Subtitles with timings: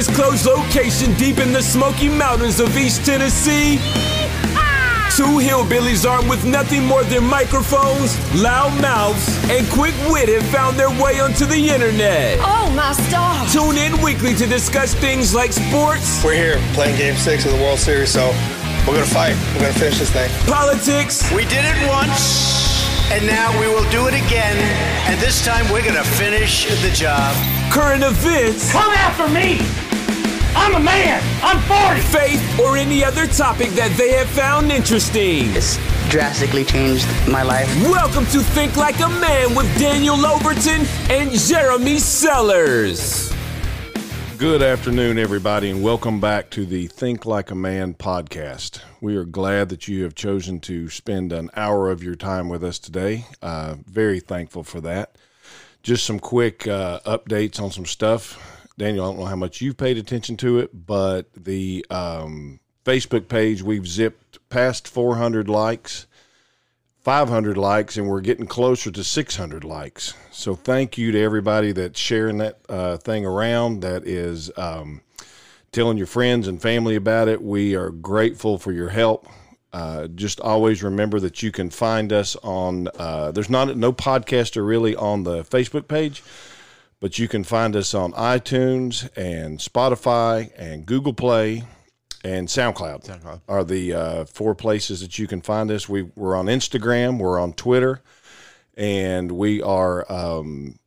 [0.00, 3.76] From an undisclosed location deep in the Smoky Mountains of East Tennessee,
[5.14, 10.78] two hillbillies armed with nothing more than microphones, loud mouths, and quick wit have found
[10.78, 12.38] their way onto the internet.
[12.40, 13.52] Oh, my stars.
[13.52, 17.58] Tune in weekly to discuss things like sports, We're here playing Game Six of the
[17.58, 18.28] World Series, so
[18.86, 19.36] we're gonna fight.
[19.54, 20.30] We're gonna finish this thing.
[20.46, 24.56] politics, We did it once, and now we will do it again.
[25.10, 27.34] And this time we're going to finish the job.
[27.72, 29.89] current events, Come after me!
[30.56, 31.22] I'm a man!
[31.42, 32.00] I'm 40!
[32.00, 35.44] faith, or any other topic that they have found interesting.
[35.54, 35.78] It's
[36.10, 37.68] drastically changed my life.
[37.84, 43.32] Welcome to Think Like a Man with Daniel Overton and Jeremy Sellers.
[44.38, 48.80] Good afternoon, everybody, and welcome back to the Think Like a Man podcast.
[49.00, 52.64] We are glad that you have chosen to spend an hour of your time with
[52.64, 53.26] us today.
[53.40, 55.14] Uh, very thankful for that.
[55.84, 58.49] Just some quick uh, updates on some stuff.
[58.80, 63.28] Daniel, I don't know how much you've paid attention to it, but the um, Facebook
[63.28, 66.06] page, we've zipped past 400 likes.
[67.00, 70.14] 500 likes and we're getting closer to 600 likes.
[70.30, 75.02] So thank you to everybody that's sharing that uh, thing around, that is um,
[75.72, 77.42] telling your friends and family about it.
[77.42, 79.26] We are grateful for your help.
[79.74, 82.88] Uh, just always remember that you can find us on.
[82.98, 86.22] Uh, there's not no podcaster really on the Facebook page,
[87.00, 91.64] but you can find us on iTunes and Spotify and Google Play
[92.22, 93.40] and SoundCloud, SoundCloud.
[93.48, 95.88] are the uh, four places that you can find us.
[95.88, 98.02] We, we're on Instagram, we're on Twitter,
[98.76, 100.78] and we are um,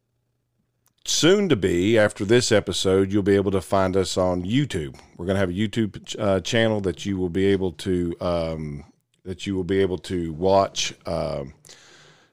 [1.05, 4.99] soon to be, after this episode, you'll be able to find us on YouTube.
[5.17, 8.85] We're going to have a YouTube uh, channel that you will be able to um,
[9.25, 11.53] that you will be able to watch um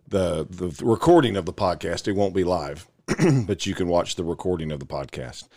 [0.08, 2.08] the the recording of the podcast.
[2.08, 2.86] It won't be live,
[3.47, 5.48] but you can watch the recording of the podcast.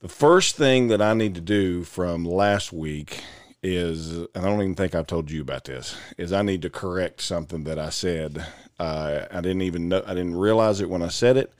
[0.00, 3.22] The first thing that I need to do from last week
[3.62, 6.70] is, and I don't even think I've told you about this, is I need to
[6.70, 8.44] correct something that I said.
[8.78, 11.52] Uh, I didn't even know, I didn't realize it when I said it.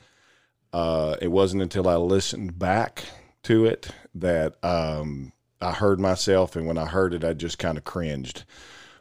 [0.71, 3.03] Uh, it wasn't until I listened back
[3.43, 7.77] to it that um, I heard myself, and when I heard it, I just kind
[7.77, 8.43] of cringed.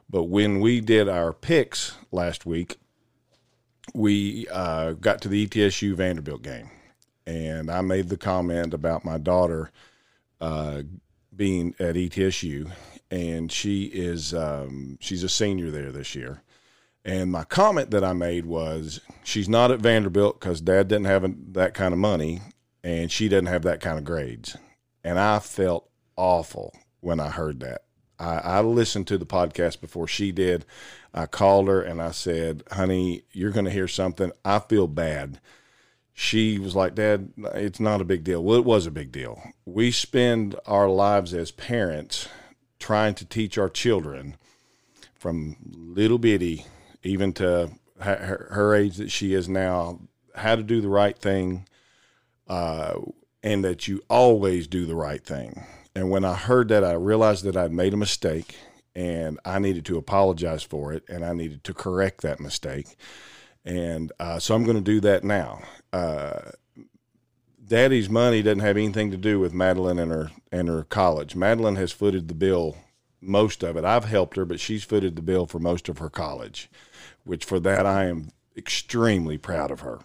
[0.09, 2.79] But when we did our picks last week,
[3.95, 6.71] we uh, got to the ETSU Vanderbilt game
[7.27, 9.71] and I made the comment about my daughter
[10.41, 10.83] uh,
[11.35, 12.71] being at ETSU,
[13.11, 16.43] and she is um, she's a senior there this year.
[17.05, 21.53] And my comment that I made was she's not at Vanderbilt because Dad didn't have
[21.53, 22.43] that kind of money,
[22.83, 24.57] and she doesn't have that kind of grades.
[25.05, 27.83] And I felt awful when I heard that.
[28.19, 30.65] I, I listened to the podcast before she did.
[31.15, 34.33] I called her and I said, "Honey, you're going to hear something.
[34.45, 35.41] I feel bad."
[36.19, 38.43] she was like, Dad, it's not a big deal.
[38.43, 39.39] Well, it was a big deal.
[39.67, 42.27] We spend our lives as parents
[42.79, 44.37] trying to teach our children
[45.15, 46.65] from little bitty,
[47.03, 50.01] even to her, her age that she is now,
[50.35, 51.67] how to do the right thing,
[52.49, 52.95] uh,
[53.43, 55.67] and that you always do the right thing.
[55.97, 58.55] And when I heard that, I realized that I'd made a mistake
[58.95, 62.97] and I needed to apologize for it and I needed to correct that mistake.
[63.65, 65.63] And uh, so I'm going to do that now.
[65.95, 66.51] Uh,
[67.67, 71.35] Daddy's money doesn't have anything to do with Madeline and her and her college.
[71.35, 72.77] Madeline has footed the bill
[73.23, 73.85] most of it.
[73.87, 76.71] I've helped her, but she's footed the bill for most of her college,
[77.25, 80.01] which for that I am extremely proud of her.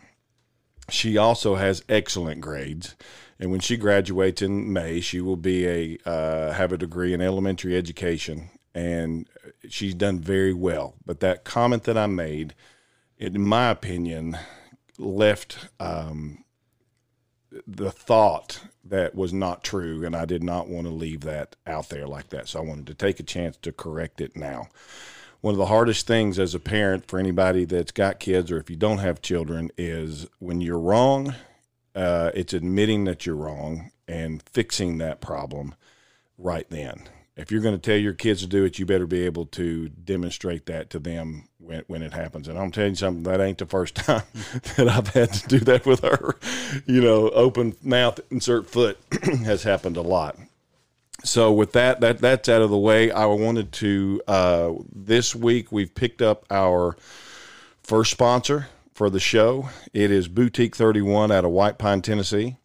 [0.89, 2.95] She also has excellent grades,
[3.41, 7.19] and when she graduates in May, she will be a uh, have a degree in
[7.19, 9.27] elementary education, and
[9.67, 10.93] she's done very well.
[11.05, 12.53] But that comment that I made
[13.21, 14.37] in my opinion,
[14.97, 16.43] left um,
[17.67, 21.89] the thought that was not true, and I did not want to leave that out
[21.89, 22.47] there like that.
[22.47, 24.69] So I wanted to take a chance to correct it now.
[25.41, 28.69] One of the hardest things as a parent for anybody that's got kids or if
[28.69, 31.35] you don't have children is when you're wrong,
[31.95, 35.75] uh, it's admitting that you're wrong and fixing that problem
[36.37, 37.09] right then.
[37.37, 39.89] If you're going to tell your kids to do it, you better be able to
[39.89, 42.47] demonstrate that to them when, when it happens.
[42.47, 44.23] And I'm telling you something, that ain't the first time
[44.75, 46.35] that I've had to do that with her.
[46.85, 50.37] You know, open mouth, insert foot has happened a lot.
[51.23, 53.11] So with that, that that's out of the way.
[53.11, 56.97] I wanted to uh, this week we've picked up our
[57.83, 58.67] first sponsor
[59.01, 59.67] for the show.
[59.95, 62.57] It is Boutique Thirty One out of White Pine, Tennessee.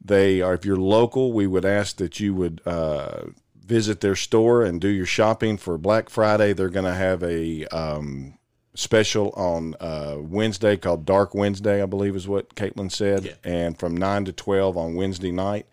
[0.00, 0.54] They are.
[0.54, 3.24] If you're local, we would ask that you would uh,
[3.58, 6.52] visit their store and do your shopping for Black Friday.
[6.52, 8.38] They're going to have a um,
[8.74, 13.96] special on uh, Wednesday called Dark Wednesday, I believe is what Caitlin said, and from
[13.96, 15.66] nine to twelve on Wednesday night.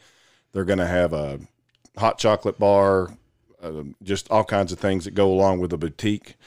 [0.52, 1.42] They're going to have a
[1.96, 3.16] hot chocolate bar,
[3.62, 6.38] uh, just all kinds of things that go along with a boutique.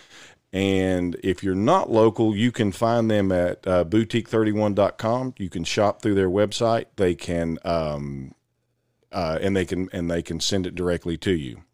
[0.55, 5.35] And if you're not local, you can find them at uh, boutique31.com.
[5.37, 6.85] You can shop through their website.
[6.95, 8.37] They can, um,
[9.11, 11.65] uh, and they can, and they can send it directly to you.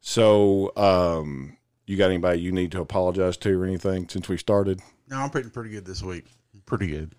[0.00, 4.80] So, um, you got anybody you need to apologize to or anything since we started?
[5.10, 6.24] No, I'm pretty pretty good this week.
[6.64, 7.14] Pretty good.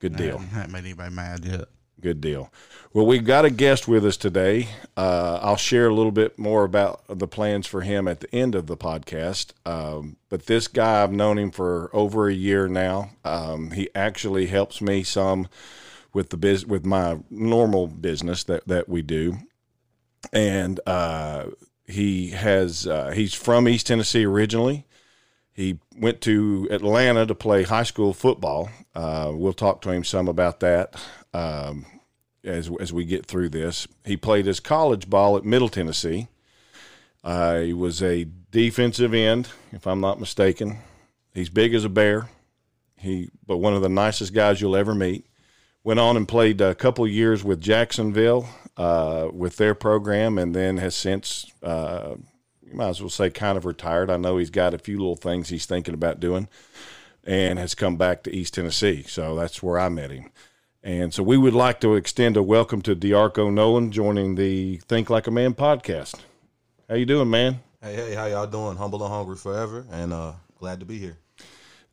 [0.00, 0.38] Good I deal.
[0.38, 1.64] haven't, haven't made anybody mad yet.
[2.02, 2.52] Good deal.
[2.92, 4.66] Well, we've got a guest with us today.
[4.96, 8.56] Uh, I'll share a little bit more about the plans for him at the end
[8.56, 9.52] of the podcast.
[9.64, 13.10] Um, but this guy, I've known him for over a year now.
[13.24, 15.46] Um, he actually helps me some
[16.12, 19.38] with the biz with my normal business that that we do,
[20.32, 21.46] and uh,
[21.86, 24.86] he has uh, he's from East Tennessee originally.
[25.52, 28.70] He went to Atlanta to play high school football.
[28.92, 30.96] Uh, we'll talk to him some about that
[31.34, 31.86] um,
[32.44, 33.86] as as we get through this.
[34.04, 36.28] He played his college ball at Middle Tennessee.
[37.24, 40.78] Uh, he was a defensive end, if I'm not mistaken.
[41.32, 42.28] He's big as a bear.
[42.96, 45.26] He, but one of the nicest guys you'll ever meet.
[45.84, 50.76] Went on and played a couple years with Jacksonville uh, with their program, and then
[50.76, 52.14] has since, uh,
[52.64, 54.08] you might as well say, kind of retired.
[54.08, 56.48] I know he's got a few little things he's thinking about doing,
[57.24, 59.02] and has come back to East Tennessee.
[59.02, 60.30] So that's where I met him.
[60.84, 65.10] And so we would like to extend a welcome to Diarco Nolan joining the Think
[65.10, 66.16] Like a Man podcast.
[66.88, 67.60] How you doing, man?
[67.80, 68.76] Hey, hey, how y'all doing?
[68.76, 71.18] Humble and hungry forever, and uh, glad to be here.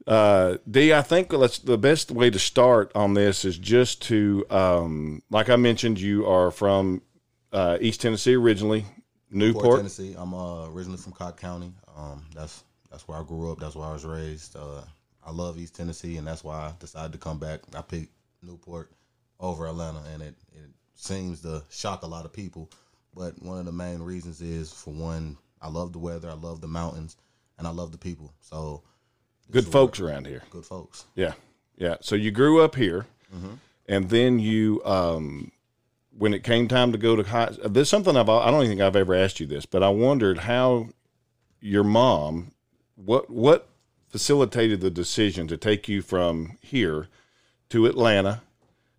[0.08, 4.44] Uh, D, I think let's, the best way to start on this is just to,
[4.50, 7.04] um, like I mentioned, you are from
[7.54, 8.86] uh, East Tennessee originally,
[9.30, 9.66] Newport.
[9.66, 10.16] Port, Tennessee.
[10.18, 11.74] I'm uh, originally from Cocke County.
[11.96, 13.60] Um, that's that's where I grew up.
[13.60, 14.56] That's where I was raised.
[14.56, 14.82] Uh,
[15.24, 17.60] I love East Tennessee, and that's why I decided to come back.
[17.76, 18.92] I picked Newport
[19.40, 22.70] over Atlanta, and it, it seems to shock a lot of people.
[23.16, 26.62] But one of the main reasons is, for one, I love the weather, I love
[26.62, 27.18] the mountains,
[27.58, 28.34] and I love the people.
[28.42, 28.84] So
[29.52, 30.44] Good folks around here.
[30.52, 31.06] good folks.
[31.16, 31.34] Yeah,
[31.78, 31.96] yeah.
[32.02, 33.08] So you grew up here,
[33.88, 35.52] and then you, um,
[36.18, 38.96] when it came time to go to high, there's something I've I don't think I've
[38.96, 40.90] ever asked you this, but I wondered how
[41.62, 42.52] your mom,
[42.96, 43.70] what what
[44.10, 47.08] facilitated the decision to take you from here
[47.70, 48.42] to Atlanta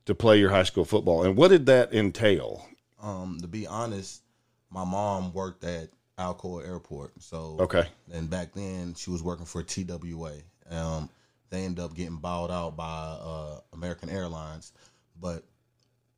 [0.06, 2.66] to play your high school football, and what did that entail?
[3.02, 4.22] Um, to be honest,
[4.70, 5.88] my mom worked at
[6.18, 7.12] Alcoa Airport.
[7.22, 10.34] So Okay, and back then she was working for TWA.
[10.70, 11.08] Um,
[11.50, 14.72] they ended up getting bought out by uh, American Airlines.
[15.20, 15.44] But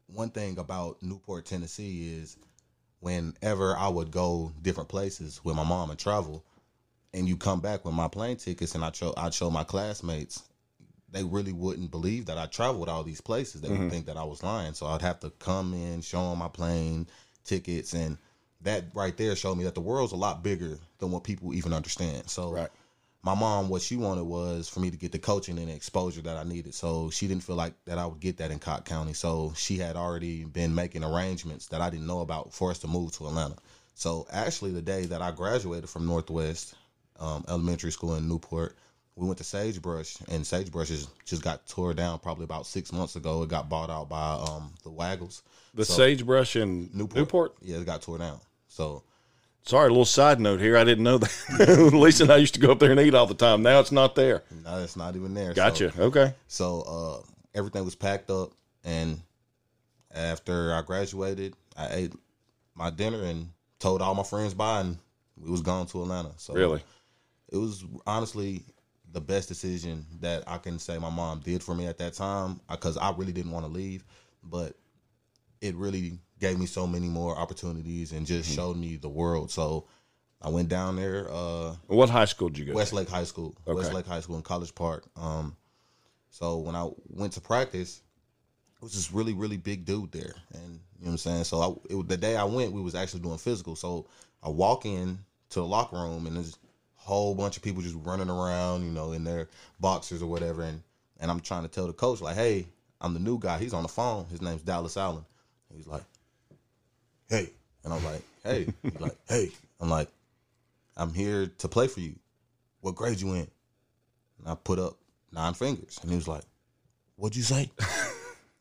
[0.06, 2.36] one thing about Newport, Tennessee is
[3.00, 6.44] whenever I would go different places with my mom and travel,
[7.14, 10.42] and you come back with my plane tickets, and I show I show my classmates,
[11.12, 13.60] they really wouldn't believe that I traveled all these places.
[13.60, 14.74] They would think that I was lying.
[14.74, 17.06] So I'd have to come in, show them my plane
[17.44, 18.16] tickets, and
[18.62, 21.72] that right there showed me that the world's a lot bigger than what people even
[21.72, 22.30] understand.
[22.30, 22.70] So Right.
[23.22, 26.22] my mom, what she wanted was for me to get the coaching and the exposure
[26.22, 26.74] that I needed.
[26.74, 29.12] So she didn't feel like that I would get that in Cocke County.
[29.12, 32.88] So she had already been making arrangements that I didn't know about for us to
[32.88, 33.56] move to Atlanta.
[33.94, 36.74] So actually, the day that I graduated from Northwest
[37.20, 38.76] um, Elementary School in Newport,
[39.16, 43.14] we went to Sagebrush, and Sagebrush is, just got tore down probably about six months
[43.16, 43.42] ago.
[43.42, 45.42] It got bought out by um, the Waggles.
[45.74, 47.16] the So- sagebrush in Newport.
[47.16, 47.54] Newport.
[47.60, 48.40] Yeah, it got tore down.
[48.68, 49.02] So
[49.64, 50.76] Sorry, a little side note here.
[50.76, 51.90] I didn't know that.
[51.94, 53.62] Lisa and I used to go up there and eat all the time.
[53.62, 54.42] Now it's not there.
[54.64, 55.50] No, it's not even there.
[55.50, 55.92] So- Gotcha.
[55.98, 56.34] Okay.
[56.48, 58.50] So uh, everything was packed up,
[58.82, 59.20] and
[60.14, 62.12] after I graduated, I ate
[62.74, 64.98] my dinner and told all my friends bye, and
[65.36, 66.32] we was gone to Atlanta.
[66.38, 66.82] So Really.
[67.50, 68.64] it was honestly
[69.12, 72.60] the best decision that I can say my mom did for me at that time
[72.70, 74.04] because I really didn't want to leave,
[74.42, 74.74] but
[75.60, 78.56] it really gave me so many more opportunities and just Mm-hmm.
[78.56, 79.50] showed me the world.
[79.50, 79.86] So
[80.40, 81.28] I went down there.
[81.30, 82.72] Uh, What high school did you go?
[82.72, 82.76] to?
[82.76, 83.54] Westlake High School.
[83.66, 83.76] Okay.
[83.76, 85.04] Westlake High School in College Park.
[85.16, 85.56] Um,
[86.30, 88.00] so when I went to practice,
[88.76, 91.44] it was this really, really big dude there, and you know what I'm saying.
[91.44, 93.76] So I, it, the day I went, we was actually doing physical.
[93.76, 94.06] So
[94.42, 95.18] I walk in
[95.50, 96.56] to the locker room, and there's
[97.04, 99.48] whole bunch of people just running around, you know, in their
[99.80, 100.82] boxers or whatever, and
[101.20, 102.66] and I'm trying to tell the coach like, hey,
[103.00, 103.58] I'm the new guy.
[103.58, 104.26] He's on the phone.
[104.26, 105.24] His name's Dallas Allen.
[105.74, 106.02] He's like,
[107.28, 107.48] hey,
[107.84, 110.08] and I'm like, hey, he's like, hey, I'm like,
[110.96, 112.14] I'm here to play for you.
[112.80, 113.48] What grade you in?
[114.38, 114.96] And I put up
[115.32, 115.98] nine fingers.
[116.02, 116.42] And he was like,
[117.16, 117.70] What'd you say?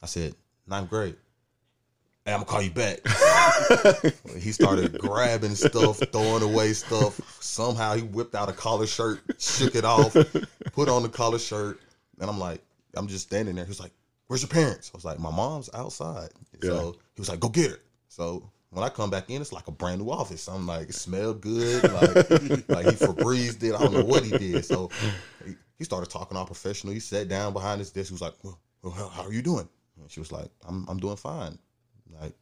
[0.01, 0.36] I said,
[0.67, 1.15] Ninth grade.
[2.25, 2.99] Hey, I'm gonna call you back.
[4.37, 7.19] he started grabbing stuff, throwing away stuff.
[7.41, 10.15] Somehow he whipped out a collar shirt, shook it off,
[10.71, 11.79] put on the collar shirt.
[12.19, 12.61] And I'm like,
[12.95, 13.65] I'm just standing there.
[13.65, 13.91] He was like,
[14.27, 14.91] Where's your parents?
[14.93, 16.29] I was like, My mom's outside.
[16.61, 17.79] So he was like, Go get her.
[18.07, 20.47] So when I come back in, it's like a brand new office.
[20.47, 21.83] I'm like, it smelled good.
[21.83, 22.15] Like,
[22.69, 23.73] like he Febreze it.
[23.73, 24.63] I don't know what he did.
[24.63, 24.91] So
[25.43, 26.93] he, he started talking all professional.
[26.93, 28.09] He sat down behind his desk.
[28.09, 29.67] He was like, well, how are you doing?
[29.99, 31.57] And she was like, I'm I'm doing fine.
[32.20, 32.36] Like,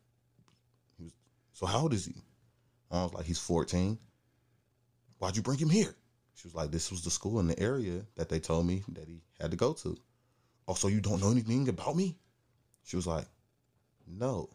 [0.97, 1.13] he was,
[1.53, 2.15] so how old is he?
[2.91, 3.97] I was like, he's 14.
[5.19, 5.95] Why'd you bring him here?
[6.35, 9.07] She was like, this was the school in the area that they told me that
[9.07, 9.97] he had to go to.
[10.67, 12.15] Oh, so you don't know anything about me?
[12.83, 13.25] She was like,
[14.07, 14.49] no.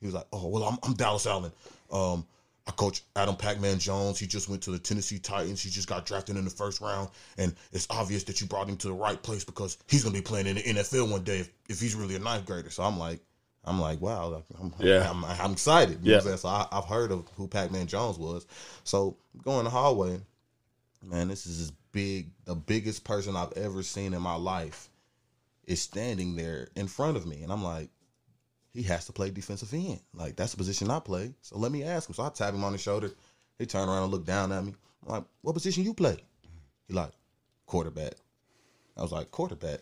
[0.00, 1.52] He was like, oh, well, I'm, I'm Dallas Allen.
[1.90, 2.26] Um,
[2.66, 4.18] I coach Adam Pac-Man Jones.
[4.18, 5.62] He just went to the Tennessee Titans.
[5.62, 8.76] He just got drafted in the first round, and it's obvious that you brought him
[8.78, 11.50] to the right place because he's gonna be playing in the NFL one day if,
[11.68, 12.70] if he's really a ninth grader.
[12.70, 13.20] So I'm like,
[13.64, 15.08] I'm like, wow, I'm, Yeah.
[15.10, 15.98] I'm, I'm excited.
[16.02, 16.18] You Yeah.
[16.18, 16.38] know what I'm saying?
[16.38, 18.46] So I, I've heard of who Pac-Man Jones was.
[18.84, 20.20] So going the hallway,
[21.02, 24.90] man, this is as big, the biggest person I've ever seen in my life
[25.66, 27.88] is standing there in front of me, and I'm like,
[28.74, 30.00] he has to play defensive end.
[30.12, 31.32] Like that's the position I play.
[31.42, 32.14] So let me ask him.
[32.14, 33.12] So I tap him on the shoulder.
[33.58, 34.74] He turned around and looked down at me.
[35.06, 36.16] I'm like, what position you play?
[36.88, 37.12] He like,
[37.66, 38.14] quarterback.
[38.96, 39.80] I was like, quarterback.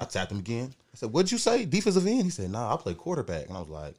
[0.00, 0.74] I tapped him again.
[0.92, 1.64] I said, what'd you say?
[1.64, 2.24] Defensive end?
[2.24, 3.46] He said, nah, I play quarterback.
[3.48, 3.94] And I was like,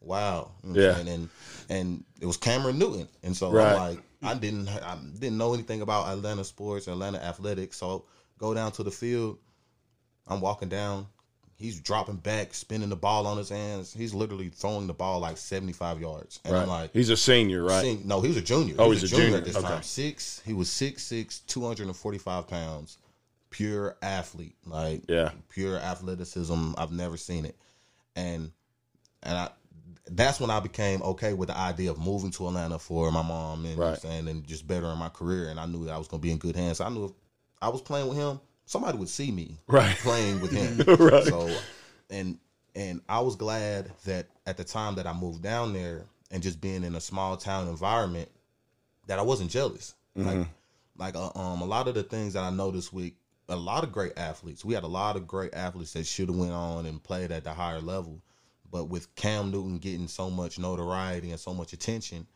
[0.00, 0.52] wow.
[0.62, 0.94] You know Yeah.
[0.94, 1.08] saying?
[1.08, 1.28] And
[1.68, 3.08] and it was Cameron Newton.
[3.22, 3.66] And so Right.
[3.72, 7.76] I'm like, I didn't I didn't know anything about Atlanta sports, Atlanta athletics.
[7.76, 8.04] So
[8.38, 9.38] go down to the field.
[10.26, 11.06] I'm walking down.
[11.56, 13.92] He's dropping back, spinning the ball on his hands.
[13.92, 16.38] He's literally throwing the ball like 75 yards.
[16.44, 16.62] And Right.
[16.62, 17.80] I'm like, he's a senior, right?
[17.82, 18.76] Sing- no, he was a junior.
[18.78, 19.38] Oh, he he's was a a junior, junior.
[19.38, 19.66] at this Okay.
[19.66, 19.82] time.
[19.82, 20.40] Six.
[20.46, 22.98] He was six six, 245 pounds,
[23.50, 25.30] pure athlete, like Yeah.
[25.48, 26.72] pure athleticism.
[26.76, 27.56] I've never seen it,
[28.16, 28.52] and
[29.22, 29.50] and I.
[30.10, 33.64] That's when I became okay with the idea of moving to Atlanta for my mom
[33.66, 33.98] and you know Right.
[33.98, 35.50] saying and just bettering my career.
[35.50, 36.80] And I knew that I was going to be in good hands.
[36.80, 37.10] I knew if
[37.60, 39.98] I was playing with him, somebody would see me Right.
[39.98, 40.78] playing with him.
[40.98, 41.24] Right.
[41.24, 41.62] So,
[42.08, 42.38] and
[42.74, 46.58] and I was glad that at the time that I moved down there and just
[46.58, 48.30] being in a small town environment,
[49.08, 49.94] that I wasn't jealous.
[50.14, 50.46] Like,
[50.96, 53.12] like uh, um, a lot of the things that I noticed with
[53.48, 56.36] a lot of great athletes, we had a lot of great athletes that should have
[56.36, 58.20] went on and played at the higher level,
[58.70, 62.26] but with Cam Newton getting so much notoriety and so much attention,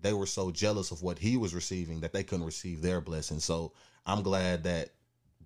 [0.00, 3.40] they were so jealous of what he was receiving that they couldn't receive their blessing.
[3.40, 3.72] So
[4.06, 4.90] I'm glad that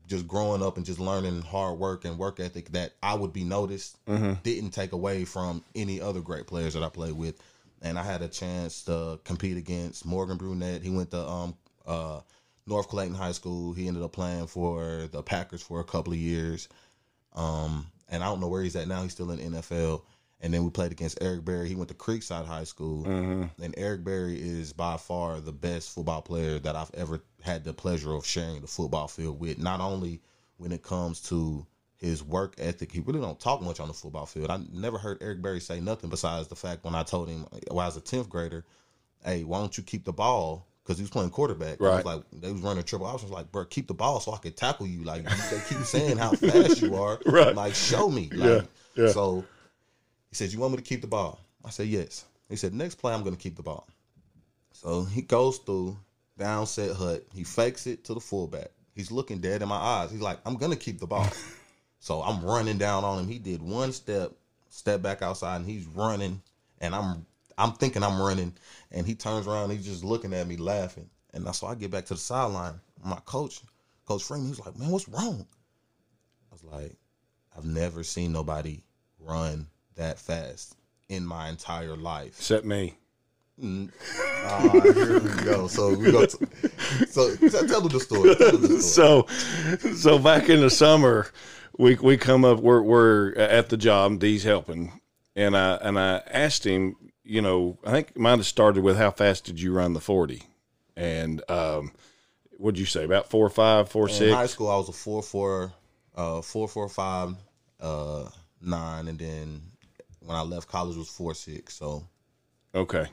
[0.09, 3.45] just growing up and just learning hard work and work ethic that I would be
[3.45, 3.97] noticed
[4.43, 7.41] didn't take away from any other great players that I played with.
[7.81, 10.83] And I had a chance to compete against Morgan Burnett.
[10.83, 11.55] He went to um
[11.87, 12.21] uh
[12.67, 13.73] North Clayton High School.
[13.73, 16.69] He ended up playing for the Packers for a couple of years.
[17.35, 19.03] Um and I don't know where he's at now.
[19.03, 20.03] He's still in the NFL.
[20.43, 21.69] And then we played against Eric Berry.
[21.69, 23.05] He went to Creekside High School.
[23.63, 27.73] And Eric Berry is by far the best football player that I've ever had the
[27.73, 29.59] pleasure of sharing the football field with.
[29.59, 30.21] Not only
[30.57, 31.65] when it comes to
[31.97, 34.51] his work ethic, he really don't talk much on the football field.
[34.51, 37.85] I never heard Eric Berry say nothing besides the fact when I told him when
[37.85, 38.67] I was a tenth grader,
[39.25, 41.81] "Hey, why don't you keep the ball?" Because he was playing quarterback.
[41.81, 41.97] Right.
[41.97, 43.31] was like they was running triple options.
[43.31, 45.05] I was like, bro, keep the ball so I could tackle you.
[45.05, 47.21] Like they keep saying how fast you are.
[47.27, 47.55] Right.
[47.55, 48.31] Like show me.
[48.33, 48.49] Like,
[48.97, 49.13] Yeah, yeah.
[49.13, 49.45] So
[50.31, 52.97] he says, "You want me to keep the ball?" I said, "Yes." He said, "Next
[52.97, 53.87] play, I'm going to keep the ball."
[54.73, 55.97] So he goes through
[56.39, 57.25] down set hut.
[57.35, 58.71] He fakes it to the fullback.
[58.95, 60.11] He's looking dead in my eyes.
[60.11, 61.29] He's like, "I'm going to keep the ball."
[62.01, 63.29] so I'm running down on him.
[63.29, 64.33] He did one step,
[64.71, 66.43] step back outside, and he's running.
[66.81, 67.25] And I'm
[67.59, 68.55] I'm thinking I'm running,
[68.91, 69.71] and he turns around.
[69.71, 71.09] he's just looking at me, laughing.
[71.35, 72.75] And I so I get back to the sideline.
[73.05, 73.61] My coach,
[74.07, 75.47] Coach Freeman, he's like, "Man, what's wrong?"
[76.51, 76.97] I was like,
[77.57, 78.85] "I've never seen nobody
[79.19, 79.67] run
[79.97, 80.77] that fast
[81.09, 82.95] in my entire life." Except me.
[84.45, 85.69] Ah, here we go.
[85.69, 86.27] So we go.
[86.27, 86.49] To,
[87.09, 88.35] so t- tell them the story.
[88.35, 88.81] Them the story.
[88.81, 89.27] so
[89.95, 91.29] so back in the summer
[91.79, 95.01] we we come up we're we're at the job D's helping
[95.37, 99.11] and I and I asked him you know I think might have started with how
[99.11, 100.43] fast did you run the 40
[100.97, 101.93] and um
[102.59, 104.93] what'd you say about four or five four In six high school, I was a
[104.93, 105.73] four four,
[106.15, 107.35] uh, four four five,
[107.81, 108.29] uh,
[108.61, 109.63] nine, and then
[110.21, 111.75] when I left college was four six.
[111.75, 112.05] So
[112.75, 113.07] Okay.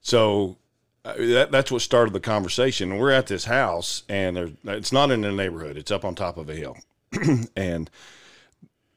[0.00, 0.56] So
[1.04, 2.90] uh, that, that's what started the conversation.
[2.92, 6.14] And we're at this house, and there's, it's not in the neighborhood, it's up on
[6.14, 6.76] top of a hill.
[7.56, 7.90] and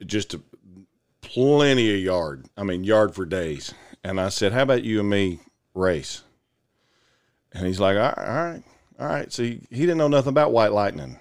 [0.05, 0.41] just a,
[1.21, 2.45] plenty of yard.
[2.57, 3.73] I mean, yard for days.
[4.03, 5.39] And I said, How about you and me
[5.73, 6.23] race?
[7.51, 8.63] And he's like, All right, all right.
[8.99, 9.31] All right.
[9.31, 11.17] So he, he didn't know nothing about white lightning,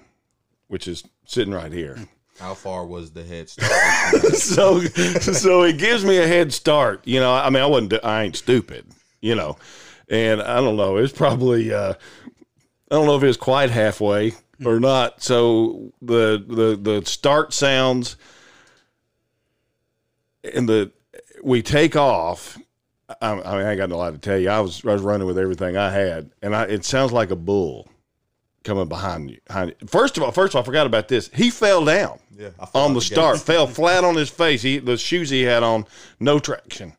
[0.69, 1.97] which is sitting right here.
[2.39, 3.71] how far was the head start?
[4.35, 7.07] so so it gives me a head start.
[7.07, 8.87] You know, I mean, I wasn't, I ain't stupid.
[9.21, 9.57] You know,
[10.09, 10.97] and I don't know.
[10.97, 11.95] It's probably, uh,
[12.91, 14.33] I don't know if it's quite halfway
[14.65, 15.23] or not.
[15.23, 18.17] So the the the start sounds,
[20.43, 20.93] and the
[21.43, 22.59] we take off,
[23.21, 24.49] I, I mean, I ain't got a lot to tell you.
[24.49, 27.37] I was I was running with everything I had, and I, it sounds like a
[27.37, 27.88] bull
[28.64, 29.38] coming behind you.
[29.47, 29.87] Behind you.
[29.88, 31.31] First of all, first of all, I forgot about this.
[31.33, 32.19] He fell down.
[32.37, 34.62] Yeah, on the the start, fell flat on his face.
[34.62, 35.87] He the shoes he had on,
[36.21, 36.95] no traction.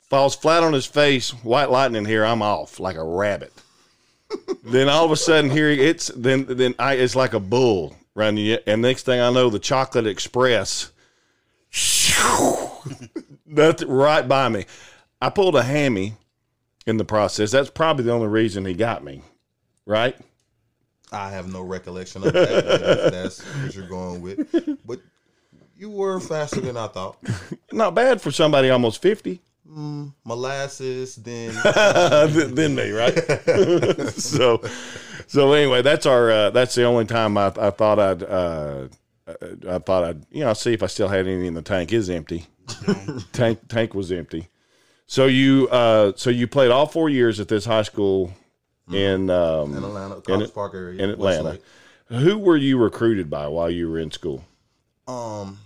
[0.00, 1.30] Falls flat on his face.
[1.30, 2.24] White lightning here.
[2.24, 3.52] I'm off like a rabbit.
[4.64, 8.44] then all of a sudden, here it's then then I it's like a bull running.
[8.44, 10.90] you, And next thing I know, the Chocolate Express.
[13.46, 14.66] That's right by me.
[15.22, 16.14] I pulled a hammy
[16.84, 17.52] in the process.
[17.52, 19.22] That's probably the only reason he got me.
[19.86, 20.16] Right?
[21.12, 23.10] I have no recollection of that.
[23.12, 25.00] that's what you're going with, but
[25.76, 27.18] you were faster than I thought.
[27.70, 29.40] Not bad for somebody almost fifty.
[29.64, 31.54] Molasses, then
[32.54, 33.14] than me, right?
[34.10, 34.60] so,
[35.26, 36.30] so anyway, that's our.
[36.30, 38.22] Uh, that's the only time I, I thought I'd.
[38.22, 38.88] Uh,
[39.68, 41.92] I thought I'd, you know, see if I still had any in the tank.
[41.92, 42.46] Is empty.
[43.32, 44.48] tank tank was empty.
[45.06, 48.32] So you, uh, so you played all four years at this high school
[48.90, 51.58] in um, in Atlanta, College in, Park area, in Atlanta.
[52.06, 54.44] Who were you recruited by while you were in school?
[55.08, 55.58] Um,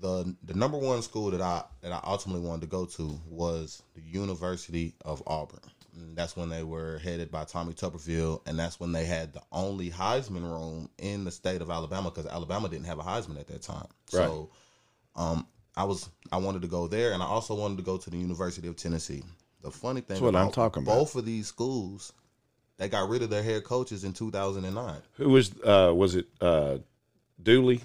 [0.00, 3.82] the the number one school that I that I ultimately wanted to go to was
[3.94, 5.60] the University of Auburn.
[5.98, 9.40] And that's when they were headed by Tommy Tuberville, and that's when they had the
[9.50, 13.46] only Heisman room in the state of Alabama because Alabama didn't have a Heisman at
[13.46, 13.86] that time.
[14.06, 14.50] So,
[15.14, 18.10] um, I was I wanted to go there, and I also wanted to go to
[18.10, 19.22] the University of Tennessee.
[19.62, 20.94] The funny thing, That's what I'm about talking about.
[20.98, 22.12] Both of these schools,
[22.78, 24.94] they got rid of their head coaches in 2009.
[25.14, 26.78] Who was uh, was it uh,
[27.42, 27.82] Dooley?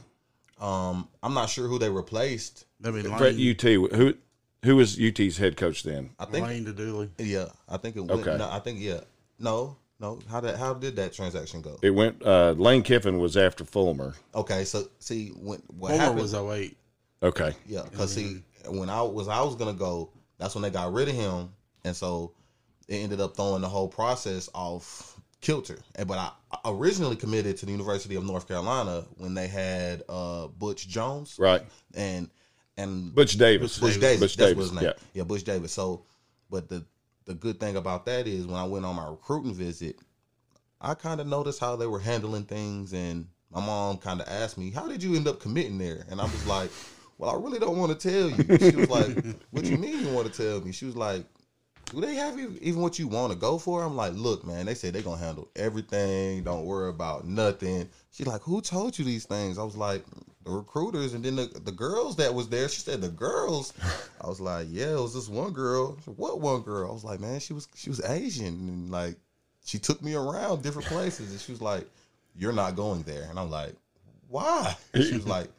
[0.60, 2.66] Um, I'm not sure who they replaced.
[2.84, 3.62] I mean, Brett Lane, UT.
[3.62, 4.14] Who
[4.64, 6.12] who was UT's head coach then?
[6.20, 7.10] I think Lane to Dooley.
[7.18, 8.22] Yeah, I think it went.
[8.22, 8.38] Okay.
[8.38, 9.02] No, I think yeah.
[9.40, 10.20] No, no.
[10.30, 11.78] How did how did that transaction go?
[11.82, 12.24] It went.
[12.24, 14.14] Uh, Lane Kiffin was after Fulmer.
[14.36, 16.78] Okay, so see when what Homer happened was 08.
[17.24, 17.54] Okay.
[17.68, 21.08] Yeah, because see when I was I was gonna go, that's when they got rid
[21.10, 21.50] of him,
[21.84, 22.34] and so
[22.88, 25.80] it ended up throwing the whole process off kilter.
[26.08, 30.48] But I I originally committed to the University of North Carolina when they had uh
[30.48, 31.64] Butch Jones, Right.
[31.96, 32.30] and
[32.78, 33.78] and Butch Davis.
[33.78, 34.20] Butch Davis.
[34.20, 34.56] Butch that's Davis.
[34.58, 34.84] what his name.
[34.84, 34.94] Yeah.
[35.14, 35.24] Yeah.
[35.24, 35.72] Butch Davis.
[35.72, 36.06] So,
[36.50, 36.84] but the
[37.26, 39.98] the good thing about that is when I went on my recruiting visit,
[40.82, 44.58] I kind of noticed how they were handling things, and my mom kind of asked
[44.58, 46.72] me, "How did you end up committing there?" And I was like,
[47.22, 50.12] "Well, I really don't want to tell you." She was like, "What you mean you
[50.12, 51.24] want to tell me?" She was like.
[51.94, 53.84] Do they have even what you want to go for?
[53.84, 54.66] I'm like, look, man.
[54.66, 56.42] They say they're gonna handle everything.
[56.42, 57.90] Don't worry about nothing.
[58.12, 59.58] She's like, who told you these things?
[59.58, 60.06] I was like,
[60.46, 62.70] the recruiters, and then the, the girls that was there.
[62.70, 63.74] She said the girls.
[64.22, 65.98] I was like, yeah, it was this one girl.
[66.06, 66.90] Said, what one girl?
[66.90, 69.18] I was like, man, she was she was Asian, and like
[69.66, 71.88] she took me around different places, and she was like,
[72.36, 73.76] you're not going there, and I'm like,
[74.30, 74.76] why?
[74.96, 75.50] She was like,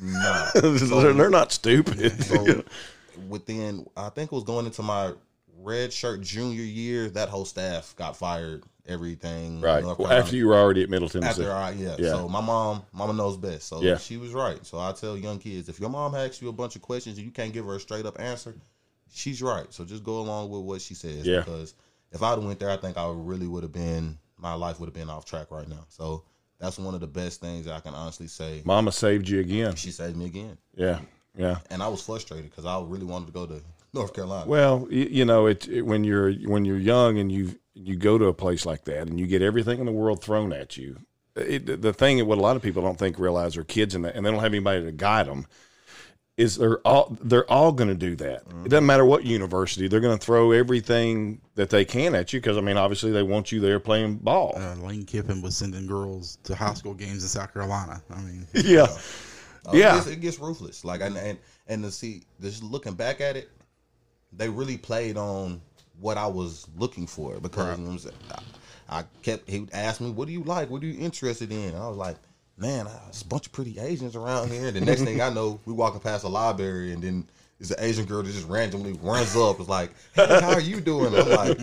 [0.00, 0.50] nah.
[0.54, 2.22] they're, they're not stupid.
[2.24, 2.64] So
[3.28, 5.12] within, I think it was going into my
[5.58, 7.08] red shirt junior year.
[7.10, 8.64] That whole staff got fired.
[8.86, 9.84] Everything right.
[9.84, 11.42] Well, after you were already at Middle Tennessee.
[11.42, 11.94] After I, yeah.
[11.96, 12.10] Yeah.
[12.10, 13.68] So my mom, mama knows best.
[13.68, 13.98] So Yeah.
[13.98, 14.64] she was right.
[14.66, 17.24] So I tell young kids, if your mom asks you a bunch of questions and
[17.24, 18.56] you can't give her a straight up answer,
[19.12, 19.66] she's right.
[19.72, 21.24] So just go along with what she says.
[21.24, 21.40] Yeah.
[21.40, 21.74] Because
[22.10, 24.94] if I'd went there, I think I really would have been, my life would have
[24.94, 25.84] been off track right now.
[25.88, 26.24] So
[26.60, 28.62] that's one of the best things I can honestly say.
[28.64, 29.74] Mama saved you again.
[29.74, 31.00] She saved me again, Yeah.
[31.36, 31.58] Yeah.
[31.70, 33.60] and I was frustrated because I really wanted to go to
[33.92, 34.48] North Carolina.
[34.48, 38.26] Well, you, know, it, it when you're when you're young and you you go to
[38.26, 40.98] a place like that and you get everything in the world thrown at you.
[41.36, 44.12] It, the thing what a lot of people don't think realize are kids and they
[44.12, 45.46] don't have anybody to guide them.
[46.40, 48.44] Is they're all they're all going to do that.
[48.64, 52.40] It doesn't matter what university they're going to throw everything that they can at you
[52.40, 54.54] because I mean obviously they want you there playing ball.
[54.56, 58.02] Uh, Lane Kiffin was sending girls to high school games in South Carolina.
[58.10, 58.86] I mean, yeah,
[59.66, 59.92] Oh, Yeah.
[59.92, 60.82] it gets, it gets ruthless.
[60.84, 63.50] Like and and and to see just looking back at it,
[64.32, 65.60] they really played on
[66.00, 68.42] what I was looking for because you know what I'm?
[68.88, 70.70] I, I kept he would ask me, "What do you like?
[70.70, 72.16] What are you interested in?" And I was like,
[72.60, 75.58] "Man, there's a bunch of pretty Asians around here." And the next thing I know,
[75.64, 77.26] we walking past a library, and then
[77.58, 79.58] it's an Asian girl that just randomly runs up.
[79.60, 81.58] It's like, "Hey, how are you doing?" I'm like,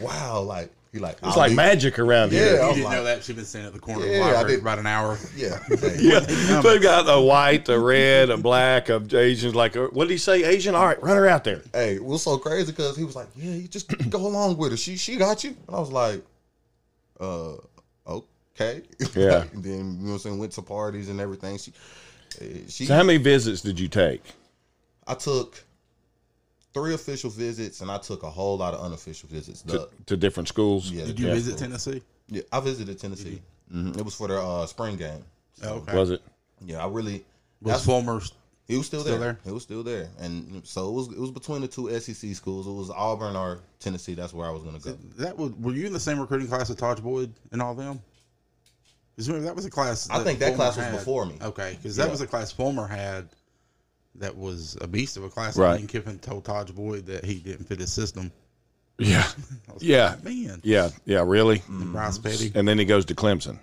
[0.00, 2.48] "Wow!" Like he like it's like magic around Yeah, here.
[2.48, 4.16] I you was didn't like- know that she'd been sitting at the corner Yeah, of
[4.18, 4.56] the I library did.
[4.62, 5.18] for about an hour.
[5.36, 9.54] Yeah, Hey, Yeah, they've got a white, a red, a black, of Asians.
[9.54, 10.44] Like, uh, what did he say?
[10.44, 10.74] Asian?
[10.74, 11.60] All right, run her out there.
[11.74, 14.70] Hey, it was so crazy because he was like, "Yeah, you just go along with
[14.70, 14.76] her.
[14.78, 16.24] She she got you." And I was like,
[17.20, 17.56] "Uh,
[18.60, 18.82] okay."
[19.14, 19.44] Yeah.
[19.52, 21.58] and then you know what I'm saying, went to parties and everything.
[21.58, 21.72] She,
[22.40, 24.22] uh, she, So, how many visits did you take?
[25.06, 25.64] I took
[26.74, 29.62] three official visits and I took a whole lot of unofficial visits.
[29.62, 30.90] The, to, to different schools.
[30.90, 32.02] yeah, Did you yeah, visit Tennessee?
[32.28, 33.40] Yeah, I visited Tennessee.
[33.70, 35.24] hmm It was for their uh, spring game.
[35.64, 35.96] Oh, okay.
[35.96, 36.22] Was it?
[36.64, 37.24] Yeah, I really.
[37.62, 38.20] Was That's Fulmer
[38.68, 39.32] He was still, Still there.
[39.32, 39.38] there?
[39.44, 42.66] He was still there, and so it was it was between the two SEC schools.
[42.66, 44.14] It was Auburn or Tennessee.
[44.14, 44.98] That's where I was going to go.
[45.16, 48.00] That was, were you in the same recruiting class with Tajh Boyd and all them?
[49.18, 50.08] 'Cause remember, that was a class.
[50.10, 50.92] I think that Fulmer class was had.
[50.94, 51.34] before me.
[51.42, 52.10] Okay, because that Yeah.
[52.12, 53.28] was a class Fulmer had.
[54.14, 55.56] That was a beast of a class.
[55.56, 55.74] Right.
[55.76, 58.30] Lane Kiffin told Tajh Boyd that he didn't fit his system.
[58.98, 59.26] Yeah.
[59.68, 60.10] I was Yeah.
[60.10, 60.60] like, man.
[60.64, 60.90] Yeah.
[61.04, 61.22] Yeah.
[61.26, 61.62] Really?
[61.68, 61.92] And mm-hmm.
[61.92, 62.52] Bryce Petty.
[62.54, 63.58] And then he goes to Clemson.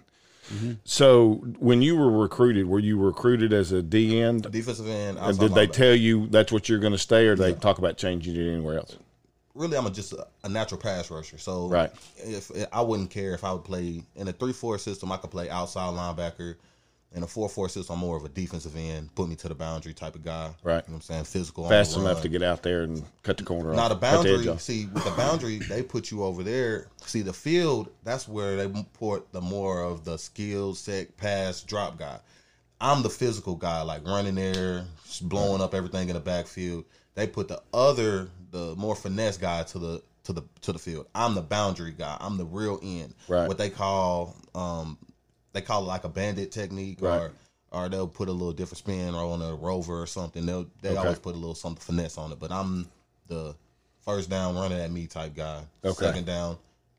[0.54, 0.74] Mm-hmm.
[0.84, 4.50] So when you were recruited, were you recruited as a D end?
[4.52, 5.18] Defensive end.
[5.18, 5.72] And outside did they linebacker.
[5.74, 8.78] tell you that's what you're going to stay, or they talk about changing it anywhere
[8.78, 8.98] else?
[9.56, 11.38] Really I'm a, just a, a natural pass rusher.
[11.38, 11.92] So Right.
[12.18, 15.32] if I wouldn't care if I would play in a three four system, I could
[15.32, 16.56] play outside linebacker.
[17.14, 19.56] In a four four system, I'm more of a defensive end, put me to the
[19.56, 20.52] boundary type of guy.
[20.64, 20.84] Right.
[20.86, 21.24] You know what I'm saying?
[21.24, 21.70] Physical.
[21.70, 23.90] Fast the enough to get out there and cut the corner Now off.
[23.90, 24.60] the the boundary, off.
[24.60, 26.88] see, with the boundary, they put you over there.
[27.06, 31.98] See, the field, that's where they put the more of the skill set, pass, drop
[31.98, 32.18] guy.
[32.82, 34.84] I'm the physical guy, like running there,
[35.22, 36.84] blowing up everything in the backfield.
[37.14, 41.08] They put the other, the more finesse guy to the to the to the field.
[41.14, 42.18] I'm the boundary guy.
[42.20, 43.14] I'm the real end.
[43.28, 43.48] Right.
[43.48, 44.98] What they call, um,
[45.54, 47.18] they call it like a bandit technique, Right.
[47.22, 47.32] or
[47.72, 50.46] or they'll put a little different spin or on a rover or something.
[50.46, 50.98] They'll they Okay.
[50.98, 52.40] always put a little something finesse on it.
[52.40, 52.88] But I'm
[53.28, 53.56] the
[54.04, 55.64] first down running at me type guy.
[55.84, 56.06] Okay.
[56.06, 56.58] Second down,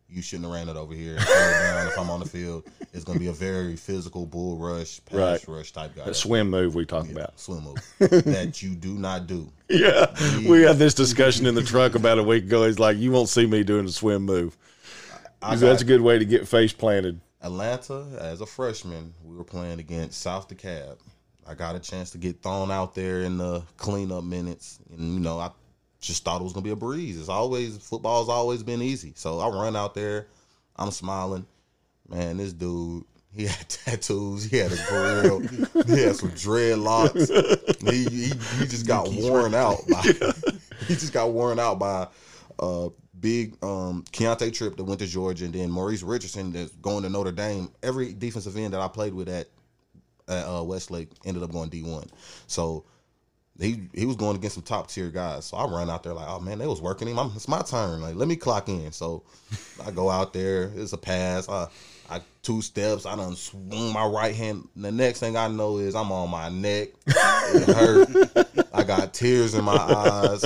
[0.09, 1.16] you shouldn't have ran it over here.
[1.16, 5.14] Down, if I'm on the field, it's gonna be a very physical bull rush, pass
[5.16, 5.49] Right.
[5.49, 6.05] rush type guy.
[6.05, 7.38] That swim move we talk about.
[7.38, 7.77] swim move
[8.25, 9.51] that you do not do.
[9.69, 10.07] Yeah,
[10.49, 12.66] we had this discussion in the truck about a week ago.
[12.66, 14.57] He's like, "You won't see me doing a swim move."
[15.42, 17.21] I He said, a good way to get face planted.
[17.42, 19.12] Atlanta as a freshman.
[19.25, 20.97] We were playing against South DeKalb.
[21.47, 25.21] I got a chance to get thrown out there in the cleanup minutes, and you
[25.21, 25.51] know I
[26.07, 27.19] just thought it was gonna be a breeze.
[27.19, 30.29] It's always football's always been easy, so I run out there.
[30.77, 31.47] I'm smiling.
[32.09, 34.45] Man, this dude, he had tattoos.
[34.45, 35.40] He had a grill.
[35.40, 37.90] he had some dreadlocks.
[37.90, 38.27] He, he,
[38.59, 39.79] he just got worn out.
[39.88, 40.03] By,
[40.87, 42.07] he just got worn out by
[42.59, 42.88] uh,
[43.19, 47.11] big um, Keontae Tripp that went to Georgia, and then Maurice Richardson that's going to
[47.11, 47.71] Notre Dame.
[47.83, 49.49] Every defensive end that I played with at,
[50.29, 52.09] at uh, Westlake ended up going D one.
[52.47, 52.85] So
[53.61, 55.47] he he was going against some top tier guys.
[55.47, 57.19] So I run out there like, oh man, they was working him.
[57.19, 58.01] I'm, it's my turn.
[58.03, 58.92] Like, let me clock in.
[58.92, 59.23] So
[59.87, 60.71] I go out there.
[60.75, 61.49] It's a pass.
[61.49, 61.69] I,
[62.11, 63.07] I two steps.
[63.07, 64.69] I done swung my right hand.
[64.77, 66.88] The next thing I know is I'm on my neck.
[67.07, 68.69] It hurt.
[68.73, 70.45] I got tears in my eyes.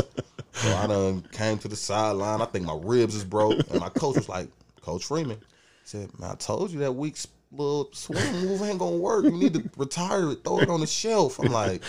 [0.53, 2.41] So I done came to the sideline.
[2.41, 3.59] I think my ribs is broke.
[3.71, 4.49] And my coach was like,
[4.83, 5.39] Coach Freeman
[5.85, 7.17] said, Man, I told you that weak
[7.53, 9.25] little swing move ain't gonna work.
[9.25, 11.39] You need to retire it, throw it on the shelf.
[11.39, 11.83] I'm like,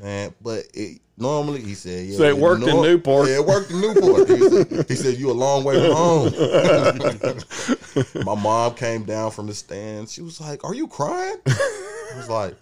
[0.00, 2.16] man, but it normally he said, yeah.
[2.16, 3.28] So it worked in Newport.
[3.28, 4.28] Yeah, it worked in Newport.
[4.28, 6.32] He said, he said you a long way from home.
[8.24, 10.12] My mom came down from the stands.
[10.12, 11.36] She was like, Are you crying?
[11.46, 12.54] I was like,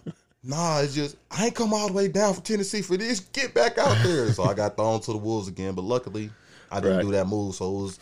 [0.43, 3.19] Nah, it's just I ain't come all the way down from Tennessee for this.
[3.19, 4.31] Get back out there.
[4.33, 6.29] So I got thrown to the wolves again, but luckily
[6.71, 7.03] I didn't Right.
[7.05, 7.55] do that move.
[7.55, 7.99] So it was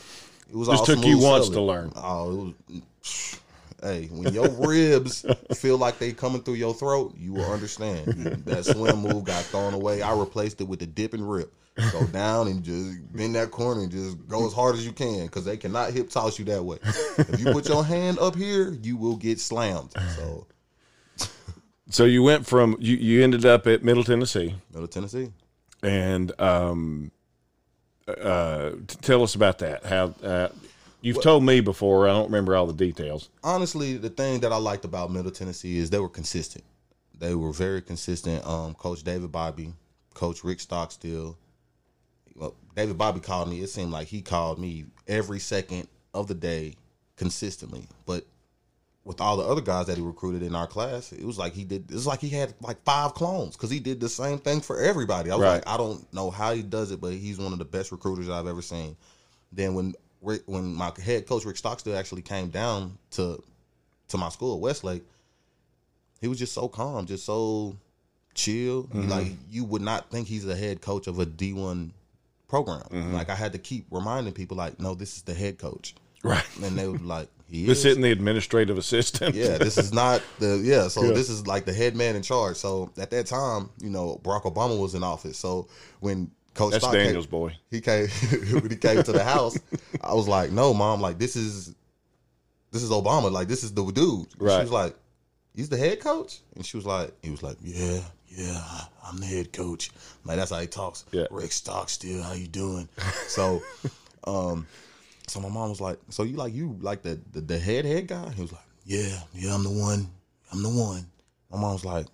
[0.50, 1.92] it was Just all took you once to learn.
[1.96, 2.36] Oh, it
[2.72, 3.40] was.
[3.82, 8.08] Hey, when your ribs feel like they coming through your throat, you will understand.
[8.46, 10.02] That swim move got thrown away.
[10.02, 11.54] I replaced it with the dip and rip.
[11.94, 15.28] Go down and just bend that corner and just go as hard as you can
[15.28, 16.78] because they cannot hip toss you that way.
[17.18, 19.94] If you put your hand up here, you will get slammed.
[20.18, 20.46] So,
[21.90, 25.32] So you went from you, you ended up at Middle Tennessee, Middle Tennessee.
[25.82, 27.12] and um,
[28.08, 29.86] uh, tell us about that.
[29.86, 30.50] How uh,
[31.02, 32.08] you've told me before.
[32.08, 33.30] I don't remember all the details.
[33.44, 36.64] honestly, the thing that I liked about Middle Tennessee is they were consistent.
[37.18, 38.46] They were very consistent.
[38.46, 39.74] Um, Coach David Bobby,
[40.14, 41.38] Coach Rick Stockstill.
[42.36, 43.62] Well, David Bobby called me.
[43.62, 46.76] It seemed like he called me every second of the day
[47.18, 47.88] consistently.
[48.06, 48.26] But
[49.04, 51.66] with all the other guys that he recruited in our class, it was like he
[51.66, 51.90] did.
[51.92, 54.80] It was like he had like five clones because he did the same thing for
[54.80, 55.30] everybody.
[55.32, 55.54] I was Right.
[55.56, 58.30] like, I don't know how he does it, but he's one of the best recruiters
[58.30, 58.96] I've ever seen.
[59.52, 63.42] Then when Rick, when my head coach Rick Stockstill actually came down to
[64.10, 65.04] to my school at Westlake,
[66.22, 67.76] he was just so calm, just so
[68.34, 68.84] chill.
[68.84, 69.10] Mm-hmm.
[69.10, 71.94] Like you would not think he's the head coach of a D one
[72.48, 72.82] program.
[72.92, 73.14] Mm-hmm.
[73.14, 76.44] Like I had to keep reminding people, like, no, this is the head coach, Right.
[76.64, 77.86] and they would be like, he This is.
[77.86, 79.36] isn't the administrative assistant.
[79.36, 80.88] Yeah, this is not the yeah.
[80.88, 81.12] So Yeah.
[81.14, 82.58] this is like the head man in charge.
[82.58, 85.38] So at that time, you know, Barack Obama was in office.
[85.38, 85.68] So
[86.00, 87.56] when Coach That's Stock came- Daniel's boy.
[87.72, 88.08] he came
[88.52, 89.58] when he came to the house.
[90.04, 91.74] I was like, "No, mom, like this is
[92.72, 93.32] this is Obama.
[93.32, 94.56] Like this is the dude." Right.
[94.58, 94.96] She was like,
[95.56, 98.62] "He's the head coach," and she was like, "He was like, yeah, yeah,
[99.06, 99.90] I'm the head coach."
[100.26, 101.06] Like that's how he talks.
[101.14, 101.28] Yeah.
[101.32, 102.90] Rick Stockstill, how you doing?
[103.28, 103.62] so,
[104.26, 104.68] um,
[105.28, 108.08] so my mom was like, "So you like you like the the, the head head
[108.08, 110.10] guy?" He was like, "Yeah, yeah, I'm the one.
[110.52, 111.06] I'm the one."
[111.52, 112.06] My mom was like,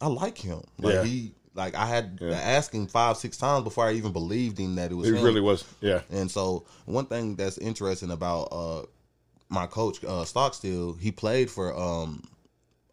[0.00, 0.62] "I like him.
[0.78, 1.04] Like Yeah.
[1.04, 4.74] he like I had to ask him five, six times before I even believed him
[4.76, 5.22] that it was It him.
[5.24, 5.64] really was.
[5.80, 6.00] Yeah.
[6.10, 8.82] And so one thing that's interesting about uh
[9.48, 12.22] my coach uh Stockstill, he played for um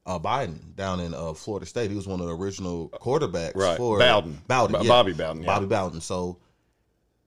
[0.06, 1.90] uh Biden down in uh Florida State.
[1.90, 3.78] He was one of the original quarterbacks Right.
[3.78, 4.42] for Bowden.
[4.48, 4.88] Bowden, Bo- yeah.
[4.90, 5.48] Bobby Bowden, yeah.
[5.48, 6.02] Bobby Bowden.
[6.02, 6.38] So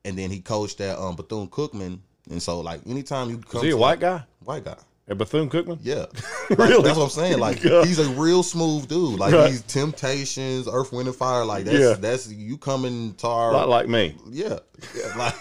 [0.04, 2.00] and then he coached at um Bethune Cookman.
[2.30, 4.22] And so like anytime you come Is he a white guy?
[4.44, 4.76] White guy.
[5.08, 5.78] At Bethune Cookman?
[5.82, 6.06] Yeah.
[6.50, 6.74] Really?
[6.76, 7.38] Like, that's what I'm saying.
[7.40, 9.18] Like he's a real smooth dude.
[9.18, 9.50] Like Right.
[9.50, 11.44] he's Temptations, Earth, Wind and Fire.
[11.44, 11.94] Like that's Yeah.
[11.94, 14.16] that's you coming to A our lot like me.
[14.30, 14.58] yeah.
[14.96, 15.16] yeah.
[15.16, 15.34] Like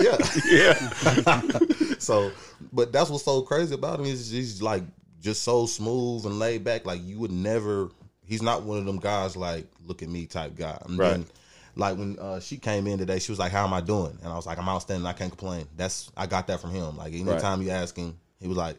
[0.00, 0.16] yeah.
[0.46, 1.96] Yeah.
[1.98, 2.30] So
[2.72, 4.82] but that's what's so crazy about him is he's like
[5.20, 6.84] just so smooth and laid back.
[6.86, 7.88] Like you would never
[8.24, 10.78] he's not one of them guys like look at me type guy.
[10.84, 11.10] And Right.
[11.12, 11.26] then
[11.76, 14.32] like when uh, she came in today, she was like, "How am I doing?" And
[14.32, 15.06] I was like, "I'm outstanding.
[15.06, 16.96] I can't complain." That's I got that from him.
[16.96, 18.76] Like anytime you ask him, he was like,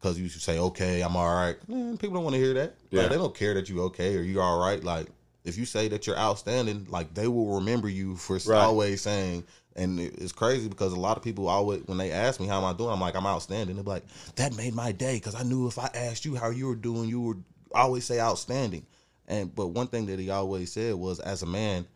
[0.00, 2.74] "Cause you should say okay, I'm all right." Man, people don't want to hear that.
[2.90, 3.02] Yeah.
[3.02, 4.82] Like, they don't care that you okay or you all right.
[4.82, 5.06] Like
[5.44, 8.56] if you say that you're outstanding, like they will remember you for Right.
[8.64, 9.44] always saying.
[9.76, 12.64] And it's crazy because a lot of people always, when they ask me how am
[12.64, 13.74] I doing, I'm like I'm outstanding.
[13.74, 14.04] They're like,
[14.36, 17.08] that made my day because I knew if I asked you how you were doing,
[17.08, 17.42] you would
[17.74, 18.86] always say outstanding.
[19.26, 21.86] And but one thing that he always said was, as a man,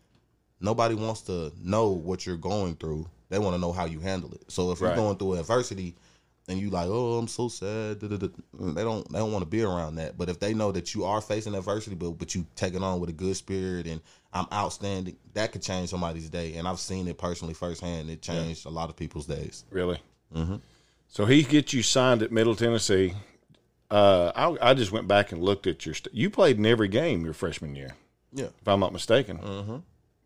[0.61, 3.07] nobody wants to know what you're going through.
[3.29, 4.43] They want to know how you handle it.
[4.51, 4.89] So if Right.
[4.89, 5.95] you're going through adversity
[6.49, 9.43] and you like, oh, I'm so sad, da, da, da," they don't they don't want
[9.45, 10.17] to be around that.
[10.17, 13.01] But if they know that you are facing adversity, but but you take it on
[13.01, 14.01] with a good spirit and
[14.33, 16.55] I'm outstanding, that could change somebody's day.
[16.57, 18.11] And I've seen it personally firsthand.
[18.11, 19.65] It changed a lot of people's days.
[19.71, 20.01] Really?
[20.35, 20.57] Mm-hmm.
[21.09, 23.15] So he gets you signed at Middle Tennessee.
[23.91, 25.95] Uh, I, I just went back and looked at your.
[25.95, 27.97] St- you played in every game your freshman year,
[28.35, 29.39] Yeah, if I'm not mistaken.
[29.39, 29.77] Mm-hmm.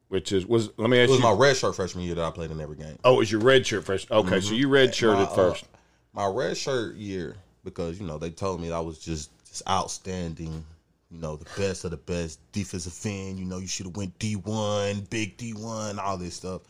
[0.09, 1.25] Which is was let me it ask was you.
[1.25, 2.99] my red shirt freshman year that I played in every game.
[3.05, 4.19] oh, it was your red shirt freshman.
[4.27, 5.65] Okay, so you red shirted My, uh, first.
[6.13, 10.65] My red shirt year because you know they told me I was just, just outstanding,
[11.11, 13.39] you know the best of the best defensive end.
[13.39, 16.63] You know you should have went D one, big D one, all this stuff.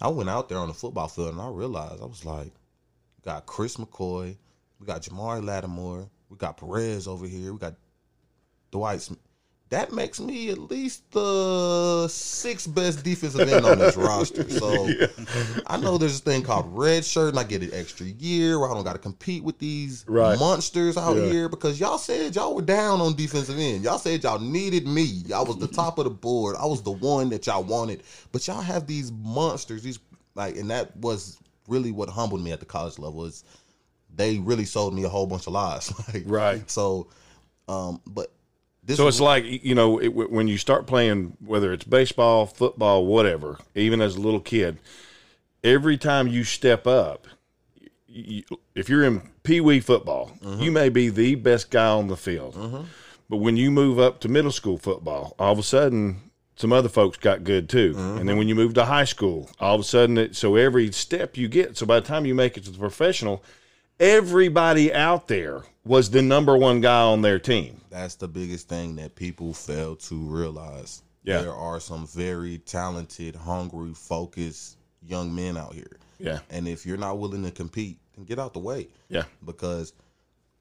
[0.00, 3.24] I went out there on the football field and I realized I was like, we
[3.24, 4.36] got Chris McCoy,
[4.80, 7.74] we got Jamari Lattimore, we got Perez over here, we got
[8.70, 9.20] Dwight Smith.
[9.72, 14.46] That makes me at least the sixth best defensive end on this roster.
[14.50, 14.92] So
[15.66, 18.70] I know there's this thing called red shirt, and I get an extra year where
[18.70, 20.38] I don't got to compete with these Right.
[20.38, 21.22] monsters out Yeah.
[21.22, 23.82] here because y'all said y'all were down on defensive end.
[23.84, 25.22] Y'all said y'all needed me.
[25.34, 26.54] I was the top of the board.
[26.60, 28.02] I was the one that y'all wanted.
[28.30, 29.98] But y'all have these monsters, these
[30.34, 33.24] like, and that was really what humbled me at the college level.
[33.24, 33.42] Is
[34.14, 35.90] they really sold me a whole bunch of lies.
[36.12, 36.70] like, Right.
[36.70, 37.08] So,
[37.68, 38.32] um, but
[38.82, 43.06] this So it's like you know it, when you start playing, whether it's baseball, football,
[43.06, 43.58] whatever.
[43.74, 44.78] Even as a little kid,
[45.62, 47.26] every time you step up,
[48.06, 48.42] you,
[48.74, 50.72] if you're in pee wee football, you mm-hmm.
[50.72, 52.54] may be the best guy on the field.
[52.54, 52.82] Mm-hmm.
[53.30, 56.88] But when you move up to middle school football, all of a sudden some other
[56.88, 57.94] folks got good too.
[57.94, 58.18] Mm-hmm.
[58.18, 60.92] And then when you move to high school, all of a sudden, it, so every
[60.92, 63.42] step you get, so by the time you make it to the professional,
[63.98, 67.80] everybody out there was the number one guy on their team.
[67.90, 71.02] That's the biggest thing that people fail to realize.
[71.24, 71.42] Yeah.
[71.42, 75.98] There are some very talented, hungry, focused young men out here.
[76.18, 76.40] Yeah.
[76.50, 78.88] And if you're not willing to compete, then get out the way.
[79.08, 79.24] Yeah.
[79.44, 79.92] Because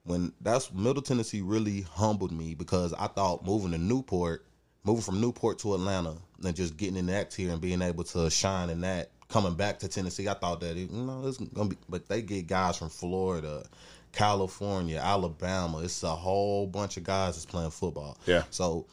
[0.04, 4.46] when that's Middle Tennessee really humbled me because I thought moving to Newport,
[4.84, 8.30] moving from Newport to Atlanta, and just getting in that tier and being able to
[8.30, 11.70] shine in that, coming back to Tennessee, I thought that it, you know it's gonna
[11.70, 13.64] be, but they get guys from Florida,
[14.12, 15.80] California, Alabama.
[15.80, 18.18] It's a whole bunch of guys that's playing football.
[18.26, 18.44] Yeah.
[18.50, 18.88] So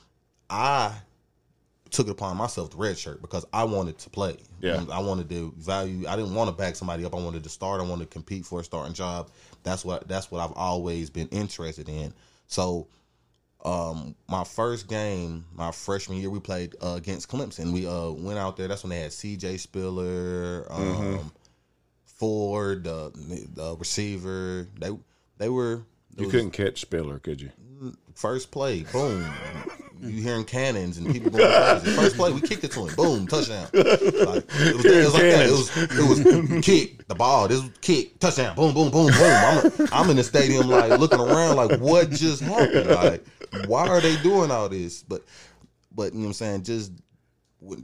[0.49, 0.93] I
[1.91, 4.37] took it upon myself to red shirt because I wanted to play.
[4.61, 4.85] Yeah.
[4.91, 6.07] I wanted to value.
[6.07, 7.15] I didn't want to back somebody up.
[7.15, 7.81] I wanted to start.
[7.81, 9.31] I wanted to compete for a starting job.
[9.63, 12.13] That's what that's what I've always been interested in.
[12.47, 12.89] So,
[13.65, 17.73] um, my first game, my freshman year, we played uh, against Clemson.
[17.73, 18.69] We uh went out there.
[18.69, 19.57] That's when they had C.J.
[19.59, 21.33] Spiller, um,
[22.05, 23.13] Ford, the,
[23.55, 24.69] the receiver.
[24.79, 24.91] They
[25.39, 25.83] they were.
[26.17, 27.51] You was- couldn't catch Spiller, could you?
[28.15, 29.25] First play, boom.
[30.01, 31.49] you hearing cannons and people going
[31.81, 31.97] crazy.
[31.97, 33.69] First play, we kicked it to him, boom, touchdown.
[33.73, 35.47] Like, it was, it was like that.
[35.47, 37.47] It was it was kick the ball.
[37.47, 39.15] This was kick touchdown, boom, boom, boom, boom.
[39.21, 42.89] I'm I'm in the stadium like looking around like what just happened?
[42.91, 43.25] Like
[43.67, 45.03] why are they doing all this?
[45.03, 45.23] But
[45.93, 46.63] but you know what I'm saying?
[46.65, 46.93] Just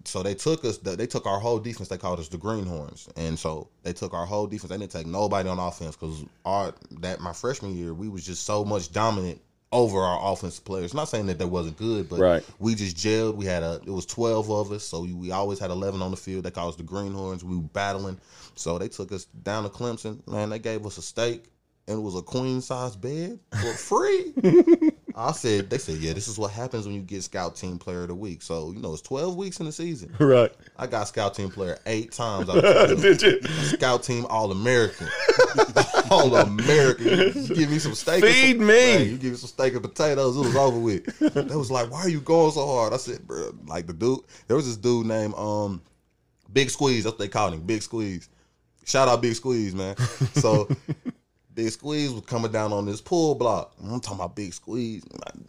[0.04, 0.78] so they took us.
[0.78, 1.88] They took our whole defense.
[1.88, 4.70] They called us the Greenhorns, and so they took our whole defense.
[4.70, 8.44] They didn't take nobody on offense because our that my freshman year we was just
[8.44, 9.40] so much dominant
[9.72, 10.94] over our offensive players.
[10.94, 12.44] Not saying that they wasn't good, but Right.
[12.60, 13.34] we just gelled.
[13.34, 16.16] We had a it was twelve of us, so we always had eleven on the
[16.16, 16.44] field.
[16.44, 17.42] They called us the Greenhorns.
[17.42, 18.18] We were battling,
[18.54, 20.24] so they took us down to Clemson.
[20.28, 21.44] Man, they gave us a steak
[21.88, 24.32] and it was a queen size bed for free.
[25.16, 28.02] I said, they said, yeah, this is what happens when you get scout team player
[28.02, 28.42] of the week.
[28.42, 30.12] So, you know, it's 12 weeks in the season.
[30.18, 30.52] Right.
[30.76, 32.48] I got scout team player eight times.
[32.48, 33.00] out of 12.
[33.00, 33.42] Did you?
[33.62, 35.06] Scout team All American.
[36.10, 37.08] All American.
[37.44, 38.24] You give me some steak.
[38.24, 38.66] Feed some- me.
[38.66, 40.36] Man, you give me some steak and potatoes.
[40.36, 41.18] It was over with.
[41.18, 42.92] They was like, why are you going so hard?
[42.92, 45.80] I said, bro, like the dude, there was this dude named um
[46.52, 47.04] Big Squeeze.
[47.04, 48.28] That's what they called him, Big Squeeze.
[48.84, 49.96] Shout out Big Squeeze, man.
[50.34, 50.68] So
[51.54, 53.74] Big Squeeze was coming down on this pull block.
[53.82, 55.04] I'm talking about Big Squeeze.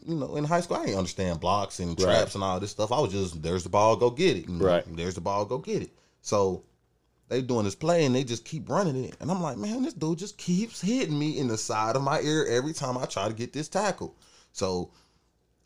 [0.05, 1.99] You know, in high school, I didn't understand blocks and Right.
[1.99, 2.91] traps and all this stuff.
[2.91, 4.47] I was just, there's the ball, go get it.
[4.47, 4.83] And Right.
[4.95, 5.91] There's the ball, go get it.
[6.21, 6.63] So
[7.27, 9.15] they doing this play and they just keep running it.
[9.19, 12.19] And I'm like, man, this dude just keeps hitting me in the side of my
[12.21, 14.15] ear every time I try to get this tackle.
[14.51, 14.91] So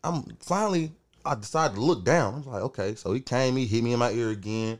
[0.02, 0.92] I'm finally,
[1.24, 2.32] I decided to look down.
[2.34, 2.94] I was like, okay.
[2.94, 4.78] So he came, he hit me in my ear again.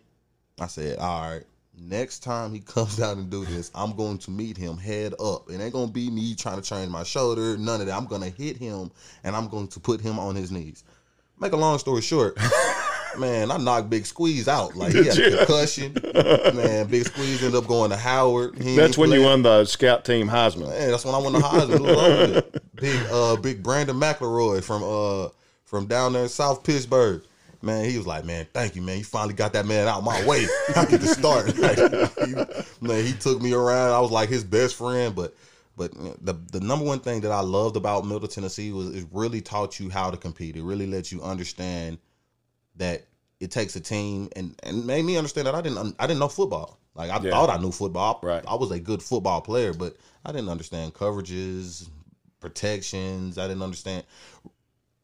[0.58, 1.44] I said, all right,
[1.80, 5.50] next time he comes down and do this, I'm going to meet him head up.
[5.50, 7.96] It ain't going to be me trying to change my shoulder, none of that.
[7.96, 8.90] I'm going to hit him
[9.24, 10.84] and I'm going to put him on his knees.
[11.38, 12.36] Make a long story short,
[13.18, 14.76] man, I knocked Big Squeeze out.
[14.76, 15.96] Like he had a concussion.
[16.54, 18.56] Man, Big Squeeze ended up going to Howard.
[18.62, 19.24] He That's when you playing.
[19.24, 20.68] won the scout team Heisman.
[20.68, 21.74] Man, that's when I won the Heisman.
[21.76, 22.74] It was over with.
[22.76, 25.30] Big, uh, big Brandon McElroy from uh
[25.64, 27.22] from down there in South Pittsburg.
[27.62, 28.98] Man, he was like, man, thank you, man.
[28.98, 30.46] You finally got that man out of my way.
[30.74, 31.54] I get to start.
[31.60, 31.78] Like,
[32.18, 32.34] he,
[32.80, 33.92] man, he took me around.
[33.92, 35.34] I was like his best friend, but
[35.76, 35.92] but
[36.24, 39.78] the the number one thing that I loved about Middle Tennessee was it really taught
[39.78, 40.56] you how to compete.
[40.56, 41.98] It really lets you understand
[42.76, 43.06] that
[43.40, 46.28] it takes a team and and made me understand that I didn't I didn't know
[46.28, 46.78] football.
[46.94, 47.30] Like I Yeah.
[47.30, 48.20] thought I knew football.
[48.22, 48.44] Right.
[48.46, 51.88] I was a good football player, but I didn't understand coverages,
[52.40, 53.38] protections.
[53.38, 54.04] I didn't understand.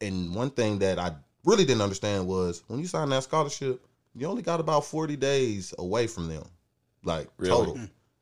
[0.00, 1.12] And one thing that I
[1.46, 3.82] really didn't understand was when you sign that scholarship,
[4.14, 6.44] you only got about forty days away from them,
[7.04, 7.50] like Really?
[7.50, 7.74] total.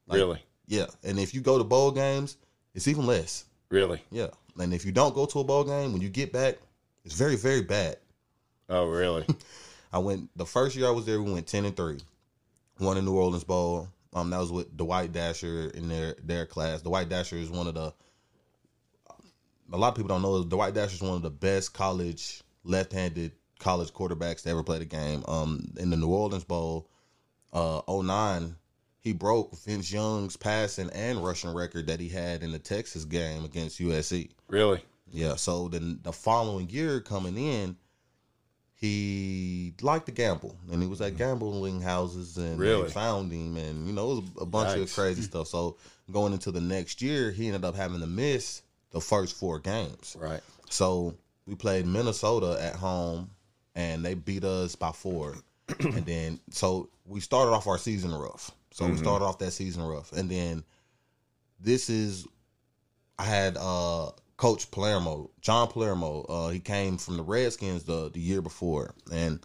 [0.06, 2.36] Like, really, Yeah, and if you go to bowl games,
[2.74, 3.46] it's even less.
[3.70, 4.00] really.
[4.10, 6.58] Yeah, and if you don't go to a bowl game, when you get back,
[7.04, 7.96] it's very very bad.
[8.68, 9.26] Oh, really?
[9.92, 11.20] I went the first year I was there.
[11.22, 12.00] We went ten and three,
[12.78, 13.88] won the New Orleans Bowl.
[14.12, 16.82] Um, that was with Dwight Dasher in their their class.
[16.82, 17.92] Dwight Dasher is one of the.
[19.72, 23.32] A lot of people don't know Dwight Dasher is one of the best college left-handed
[23.58, 25.24] college quarterbacks to ever play the game.
[25.28, 26.88] Um, in the New Orleans Bowl,
[27.52, 28.56] uh, 09,
[29.00, 33.44] he broke Vince Young's passing and rushing record that he had in the Texas game
[33.44, 34.30] against USC.
[34.48, 34.82] really?
[35.12, 35.36] Yeah.
[35.36, 37.76] So then the following year coming in,
[38.74, 42.90] he liked to gamble, and he was at gambling houses, and Really?
[42.90, 45.46] found him, and you know it was a bunch of crazy stuff.
[45.48, 45.76] So
[46.10, 50.16] going into the next year, he ended up having to miss the first four games.
[50.18, 50.40] Right.
[50.70, 51.14] So
[51.46, 53.30] we played Minnesota at home,
[53.74, 55.34] and they beat us by four.
[55.80, 58.50] and then so we started off our season rough.
[58.70, 60.64] So we started off that season rough, and then
[61.60, 62.26] this is
[63.18, 66.22] I had uh Coach Palermo, John Palermo.
[66.28, 69.40] Uh, he came from the Redskins the the year before, and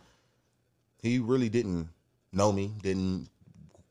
[1.04, 1.90] he really didn't
[2.34, 3.30] know me, didn't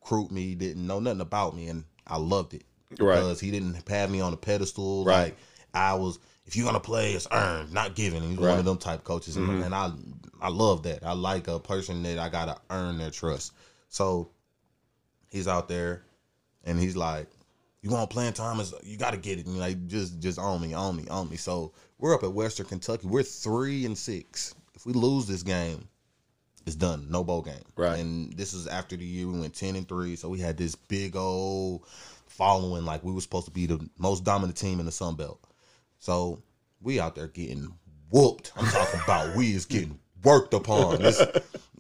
[0.03, 2.65] recruit me, didn't know nothing about me, and I loved it
[2.99, 3.15] Right.
[3.17, 5.05] because he didn't have me on a pedestal.
[5.05, 5.23] Right.
[5.25, 5.37] Like
[5.73, 8.23] I was, if you're gonna play, it's earned, not given.
[8.23, 8.53] And he's one Right.
[8.53, 8.61] Mm-hmm.
[8.61, 9.93] of them type coaches, and, and I
[10.41, 11.05] I love that.
[11.05, 13.53] I like a person that I gotta earn their trust.
[13.91, 14.31] So
[15.31, 16.03] he's out there,
[16.65, 17.29] and he's like,
[17.83, 18.59] "You want playing time?
[18.61, 19.47] Is you got to get it?
[19.47, 22.67] And like just just on me, on me, on me." So we're up at Western
[22.67, 23.07] Kentucky.
[23.07, 24.55] We're three and six.
[24.75, 25.87] If we lose this game,
[26.67, 27.07] it's done.
[27.11, 27.65] No bowl game.
[27.77, 27.99] Right.
[27.99, 30.17] And this is after the year we went ten and three.
[30.17, 31.85] So we had this big old
[32.27, 32.85] following.
[32.87, 35.41] Like we were supposed to be the most dominant team in the Sun Belt.
[35.99, 36.43] So
[36.81, 37.73] we out there getting
[38.11, 38.53] whooped.
[38.57, 41.05] I'm talking about we is getting worked upon.
[41.05, 41.21] It's,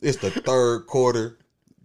[0.02, 1.38] it's the third quarter.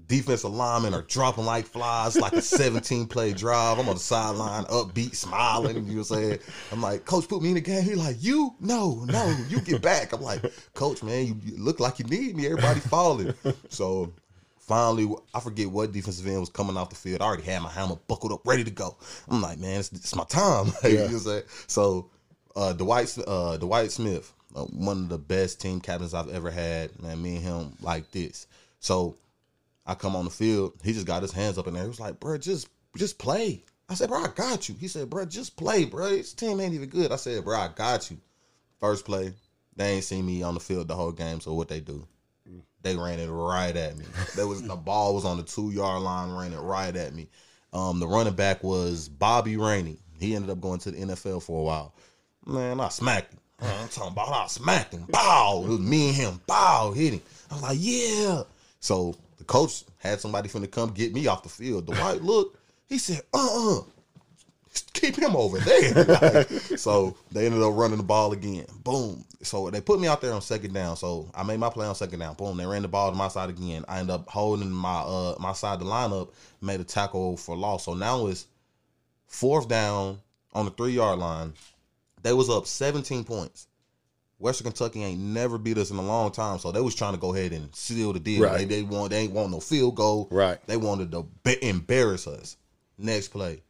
[0.06, 3.80] Defensive linemen are dropping like flies, like a 17 play drive.
[3.80, 5.76] I'm on the sideline, upbeat, smiling.
[5.76, 6.40] You know what I'm saying?
[6.72, 7.84] I'm like, Coach, put me in the game.
[7.84, 8.54] He's like, You?
[8.60, 10.12] No, no, you get back.
[10.12, 10.44] I'm like,
[10.74, 12.48] Coach, man, you, you look like you need me.
[12.48, 13.34] Everybody falling.
[13.70, 14.12] So
[14.60, 17.22] finally, I forget what defensive end was coming off the field.
[17.22, 18.98] I already had my helmet buckled up, ready to go.
[19.30, 20.68] I'm like, man, it's, it's my time.
[20.68, 21.44] Like, you know what I'm saying?
[21.68, 22.10] So
[22.56, 27.02] uh, Dwight uh, Dwight Smith, uh, one of the best team captains I've ever had.
[27.02, 28.48] Man, me and him like this.
[28.80, 29.18] So
[29.86, 30.74] I come on the field.
[30.84, 31.84] He just got his hands up in there.
[31.84, 33.64] He was like, bro, just just play.
[33.90, 34.76] I said, bro, I got you.
[34.80, 36.10] He said, bro, just play, bro.
[36.10, 37.12] This team ain't even good.
[37.12, 38.18] I said, bro, I got you.
[38.80, 39.34] First play,
[39.76, 41.42] they ain't seen me on the field the whole game.
[41.42, 42.08] So what they do?
[42.82, 44.06] They ran it right at me.
[44.36, 47.30] There was the ball was on the two yard line, ran it right at me.
[47.72, 50.00] Um, the running back was Bobby Rainey.
[50.20, 51.96] He ended up going to the NFL for a while.
[52.46, 53.40] Man, I smacked him.
[53.62, 55.06] Man, I'm talking about I smacked him.
[55.10, 55.64] Bow.
[55.66, 56.42] It was me and him.
[56.46, 56.92] Bow.
[56.96, 57.22] Hit him.
[57.50, 58.44] I was like, yeah.
[58.80, 61.86] So the coach had somebody finna come get me off the field.
[61.86, 63.82] Dwight look, He said, uh-uh.
[64.94, 66.46] keep him over there.
[66.78, 68.66] So they ended up running the ball again.
[68.84, 69.24] Boom.
[69.42, 70.98] So they put me out there on second down.
[70.98, 72.36] So I made my play on second down.
[72.36, 72.58] Boom.
[72.58, 73.86] They ran the ball to my side again.
[73.88, 76.30] I ended up holding my uh my side of the lineup,
[76.62, 77.86] made a tackle for loss.
[77.86, 78.48] So now it's
[79.28, 80.20] fourth down
[80.54, 81.54] on the three yard line.
[82.24, 83.68] They was up 17 points.
[84.40, 87.20] Western Kentucky ain't never beat us in a long time, so they was trying to
[87.20, 88.44] go ahead and seal the deal.
[88.44, 88.58] Right.
[88.58, 90.28] They, they want they ain't want no field goal.
[90.32, 90.60] Right.
[90.68, 92.58] They wanted to be- embarrass us.
[92.98, 93.62] Next play,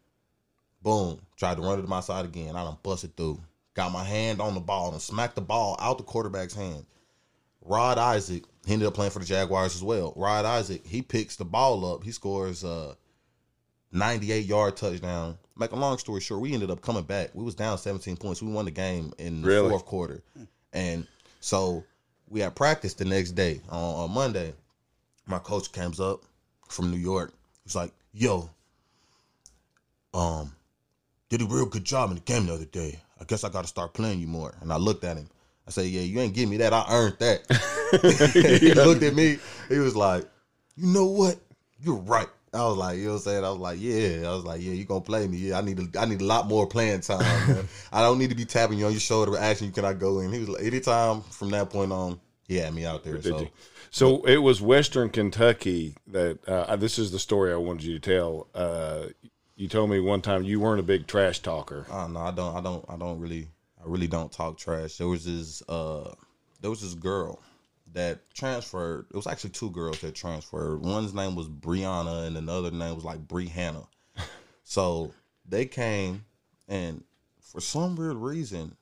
[0.82, 2.56] boom, tried to run it to my side again.
[2.56, 3.40] I done busted through.
[3.74, 6.86] Got my hand on the ball and smacked the ball out the quarterback's hand.
[7.62, 10.14] Rod Issac, he ended up playing for the Jaguars as well.
[10.16, 12.04] Rod Issac, he picks the ball up.
[12.04, 12.98] He scores a
[13.92, 15.38] 98 yard touchdown.
[15.58, 17.30] Make a long story short, we ended up coming back.
[17.34, 18.42] We was down 17 points.
[18.42, 19.70] We won the game in the Really?
[19.70, 20.24] fourth quarter.
[20.74, 21.06] And
[21.42, 21.84] so
[22.30, 24.54] we had practice the next day on, on Monday.
[25.28, 26.22] My coach comes up
[26.70, 27.34] from New York.
[27.64, 28.50] He's like, yo,
[30.14, 30.54] um,
[31.30, 33.00] did a real good job in the game the other day.
[33.22, 34.54] I guess I got to start playing you more.
[34.62, 35.30] And I looked at him.
[35.68, 36.74] I said, yeah, you ain't give me that.
[36.74, 38.60] I earned that.
[38.60, 39.38] he looked at me.
[39.70, 40.26] He was like,
[40.76, 41.38] you know what?
[41.80, 42.28] You're right.
[42.54, 43.44] I was like, you know what I'm saying?
[43.44, 44.30] I was like, yeah.
[44.30, 45.38] I was like, yeah, you gonna play me.
[45.38, 47.22] Yeah, I need a, I need a lot more playing time.
[47.48, 47.68] Man.
[47.92, 50.20] I don't need to be tapping you on your shoulder asking you can I go
[50.20, 50.32] in.
[50.32, 53.22] He was like, anytime from that point on, he had me out there.
[53.22, 53.48] So?
[53.90, 58.00] So it was Western Kentucky that uh, this is the story I wanted you to
[58.00, 58.48] tell.
[58.54, 59.10] Uh,
[59.56, 61.86] you told me one time you weren't a big trash talker.
[61.92, 62.56] Uh, no, I don't.
[62.56, 62.86] I don't.
[62.90, 63.48] I don't really.
[63.80, 64.98] I really don't talk trash.
[64.98, 65.62] There was this.
[65.70, 66.12] Uh,
[66.62, 67.40] there was this girl
[67.94, 69.06] that transferred.
[69.12, 70.82] It was actually two girls that transferred.
[70.82, 73.88] One's name was Brianna, and another name was like Brianna.
[74.64, 75.12] so
[75.48, 76.26] they came,
[76.68, 77.04] and
[77.42, 78.76] for some weird reason,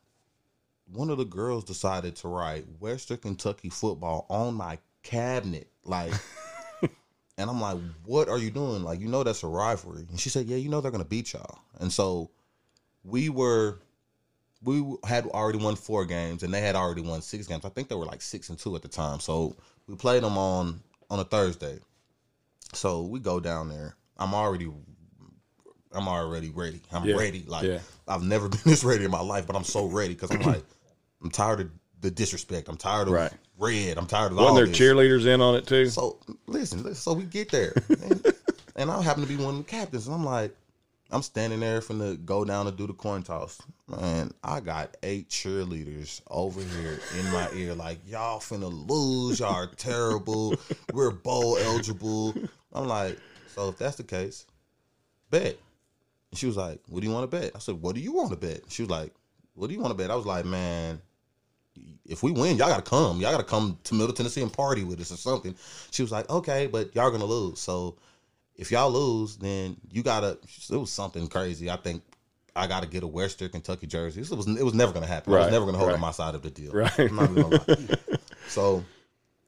[0.92, 6.14] one of the girls decided to write Western Kentucky football on my cabinet, like.
[7.38, 8.84] And I'm like, what are you doing?
[8.84, 10.06] Like, you know, that's a rivalry.
[10.10, 11.58] And she said, yeah, you know, they're going to beat y'all.
[11.80, 12.30] And so
[13.04, 13.80] we were,
[14.64, 17.66] we had already won four games and they had already won six games.
[17.66, 19.20] I think they were like six and two at the time.
[19.20, 19.56] So
[19.88, 21.80] we played them on, on a Thursday.
[22.74, 23.96] So we go down there.
[24.18, 24.70] I'm already,
[25.94, 26.82] I'm already ready.
[26.92, 27.44] I'm Yeah, ready.
[27.48, 27.80] Like, yeah.
[28.08, 30.64] I've never been this ready in my life, but I'm so ready because I'm like,
[31.24, 32.68] I'm tired of the disrespect.
[32.70, 33.32] I'm tired of Right.
[33.58, 33.98] red.
[33.98, 34.78] I'm tired of all Wasn't there this.
[34.80, 35.88] cheerleaders in on it too?
[35.88, 38.26] So listen, listen, so we get there, and,
[38.76, 40.56] and I happen to be one of the captains, and I'm like,
[41.12, 44.32] I'm standing there finna go down to do the coin toss, man.
[44.44, 49.68] I got eight cheerleaders over here in my ear, like y'all finna lose, y'all are
[49.68, 50.56] terrible,
[50.94, 52.34] we're bowl eligible.
[52.74, 54.46] I'm like, so if that's the case,
[55.30, 55.58] bet.
[56.32, 57.52] And she was like, what do you want to bet?
[57.56, 58.62] I said, what do you want to bet?
[58.70, 59.14] She was like,
[59.54, 60.12] what do you want to bet?
[60.12, 61.02] I was like, man,
[62.06, 63.20] if we win, y'all gotta come.
[63.20, 65.56] Y'all gotta come to Middle Tennessee and party with us or something.
[65.92, 67.60] She was like, okay, but y'all gonna lose.
[67.60, 67.98] So
[68.56, 70.38] if y'all lose, then you gotta.
[70.70, 71.70] It was something crazy.
[71.70, 72.04] I think
[72.56, 74.22] I gotta get a Western Kentucky jersey.
[74.22, 75.34] It was it was never gonna happen.
[75.34, 75.96] I was never gonna hold right.
[75.96, 76.72] on my side of the deal.
[76.72, 77.00] Right.
[77.00, 78.18] I'm not gonna lie.
[78.48, 78.84] so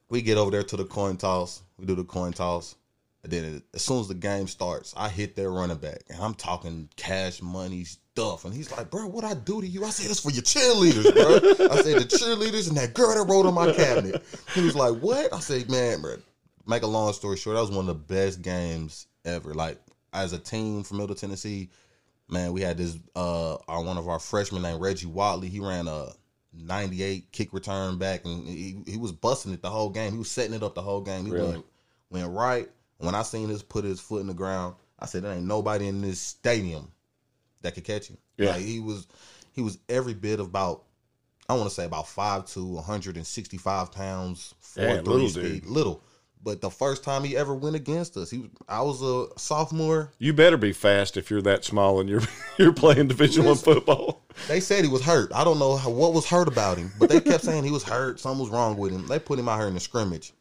[0.08, 1.62] we get over there to the coin toss.
[1.78, 2.76] We do the coin toss.
[3.22, 6.34] And then as soon as the game starts, I hit their running back, and I'm
[6.34, 8.44] talking cash money stuff.
[8.44, 11.12] And he's like, "Bro, what I do to you?" I said, "It's for your cheerleaders,
[11.14, 14.22] bro." I said, "The cheerleaders and that girl that wrote on my cabinet."
[14.54, 16.16] He was like, "What?" I said, "Man, bro."
[16.66, 19.54] Make a long story short, that was one of the best games ever.
[19.54, 19.78] Like
[20.12, 21.70] as a team from Middle Tennessee,
[22.28, 25.48] man, we had this uh our one of our freshmen named Reggie Watley.
[25.48, 26.08] He ran a
[26.56, 30.12] 98 kick return back and he, he was busting it the whole game.
[30.12, 31.26] He was setting it up the whole game.
[31.26, 31.50] He Really?
[31.52, 31.64] went,
[32.10, 32.68] went right.
[32.98, 35.88] When I seen this put his foot in the ground, I said, There ain't nobody
[35.88, 36.92] in this stadium
[37.62, 38.18] that could catch him.
[38.38, 38.50] Yeah.
[38.52, 39.06] Like he was
[39.52, 40.84] he was every bit of about
[41.48, 45.66] I want to say about five to 165 pounds, four Yeah, three little speed, dude.
[45.66, 46.02] little.
[46.44, 50.12] But the first time he ever went against us, he was, I was a sophomore.
[50.18, 52.20] You better be fast if you're that small and you're
[52.58, 54.22] you're playing Division One football.
[54.46, 55.32] They said he was hurt.
[55.34, 57.82] I don't know how, what was hurt about him, but they kept saying he was
[57.82, 58.20] hurt.
[58.20, 59.06] Something was wrong with him.
[59.06, 60.34] They put him out here in the scrimmage.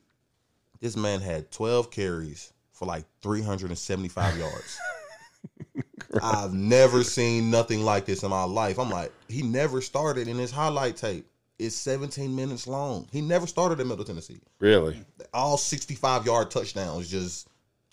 [0.81, 4.77] This man had 12 carries for like 375 yards.
[6.21, 8.77] I've never seen nothing like this in my life.
[8.77, 11.25] I'm like, he never started in his highlight tape.
[11.63, 13.07] It's 17 minutes long.
[13.11, 14.39] He never started at Middle Tennessee.
[14.59, 14.99] Really,
[15.33, 17.47] All 65 yard touchdowns just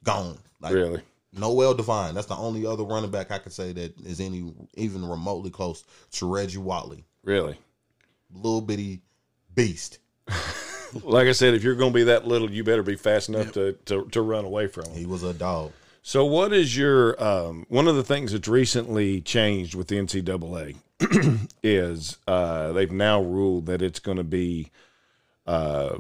[0.05, 0.39] gone.
[0.61, 1.03] Like really.
[1.33, 2.15] Noel Devine.
[2.15, 5.85] That's the only other running back I could say that is any even remotely close
[6.13, 7.05] to Reggie Watley.
[7.23, 7.57] Really.
[8.33, 9.03] Little bitty
[9.55, 9.99] beast.
[11.05, 13.53] Like I said, if you're going to be that little, you better be fast enough
[13.53, 14.95] to, to, to run away from them.
[14.95, 15.73] He was a dog.
[16.03, 20.77] So, what is your um, one of the things that's recently changed with the NCAA
[21.63, 24.71] is uh, they've now ruled that it's going to be,
[25.47, 25.99] uh,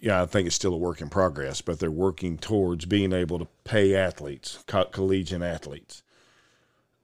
[0.00, 3.38] yeah, I think it's still a work in progress, but they're working towards being able
[3.38, 6.02] to pay athletes, co- collegiate athletes.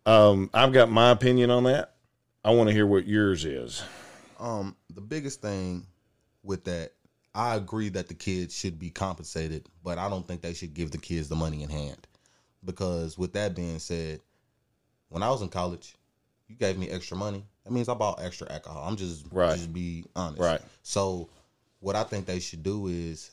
[0.07, 1.95] Um, I've got my opinion on that.
[2.45, 3.83] I want to hear what yours is.
[4.39, 5.87] Um, the biggest thing
[6.43, 6.93] with that,
[7.35, 10.91] I agree that the kids should be compensated, but I don't think they should give
[10.93, 12.07] the kids the money in hand.
[12.65, 14.21] Because with that being said,
[15.09, 15.97] when I was in college,
[16.49, 17.45] you gave me extra money.
[17.65, 18.85] That means I bought extra alcohol.
[18.87, 19.57] I'm just Right.
[19.57, 20.41] just be honest.
[20.41, 20.61] Right.
[20.83, 21.29] So
[21.81, 23.31] what I think they should do is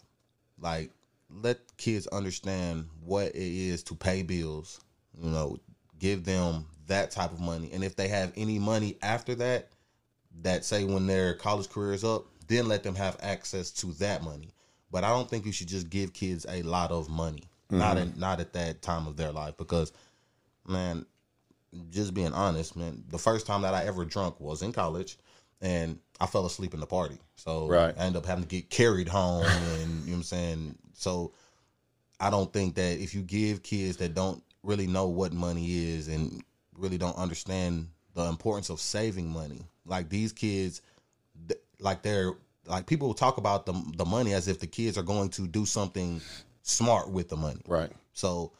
[0.59, 0.91] like
[1.29, 4.79] let kids understand what it is to pay bills.
[5.21, 5.57] You know,
[5.99, 7.69] give them that type of money.
[7.71, 9.69] And if they have any money after that,
[10.41, 14.23] that say when their college career is up, then let them have access to that
[14.23, 14.49] money.
[14.91, 17.43] But I don't think you should just give kids a lot of money.
[17.69, 18.13] Not mm-hmm.
[18.13, 19.93] in, not at that time of their life because
[20.67, 21.05] man,
[21.89, 25.17] just being honest, man, the first time that I ever drunk was in college
[25.61, 27.17] and I fell asleep in the party.
[27.35, 27.95] So Right.
[27.97, 30.75] I ended up having to get carried home and you know what I'm saying?
[30.93, 31.31] So
[32.19, 36.09] I don't think that if you give kids that don't really know what money is
[36.09, 36.43] and
[36.77, 40.81] really don't understand the importance of saving money, like these kids,
[41.81, 42.33] like they're
[42.67, 45.47] like people will talk about the the money as if the kids are going to
[45.47, 46.21] do something
[46.61, 47.59] smart with the money.
[47.67, 47.91] Right.
[48.13, 48.51] So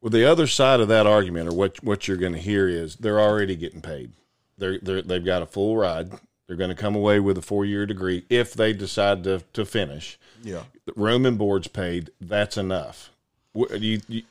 [0.00, 2.96] Well, the other side of that argument, or what what you're going to hear, is
[2.96, 4.12] they're already getting paid.
[4.58, 6.10] They're, they're they've got a full ride.
[6.46, 9.64] They're going to come away with a four year degree if they decide to to
[9.64, 10.18] finish.
[10.42, 10.62] yeah,
[10.96, 12.10] Room and board's paid.
[12.20, 13.10] That's enough.
[13.52, 14.22] What, you, you,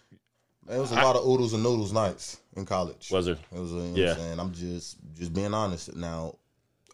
[0.70, 3.10] it was a lot of oodles and noodles nights in college.
[3.12, 3.38] Was there?
[3.54, 3.72] It was.
[3.72, 4.08] A, you know Yeah.
[4.10, 4.40] What I'm, saying?
[4.40, 5.96] I'm just just being honest.
[5.96, 6.36] Now,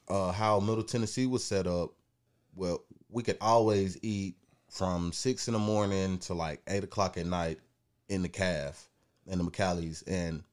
[0.07, 1.91] uh, how Middle Tennessee was set up,
[2.55, 4.35] well, we could always eat
[4.69, 7.59] from six in the morning to like eight o'clock at night
[8.09, 8.89] in the calf
[9.29, 10.43] and the McCallies, and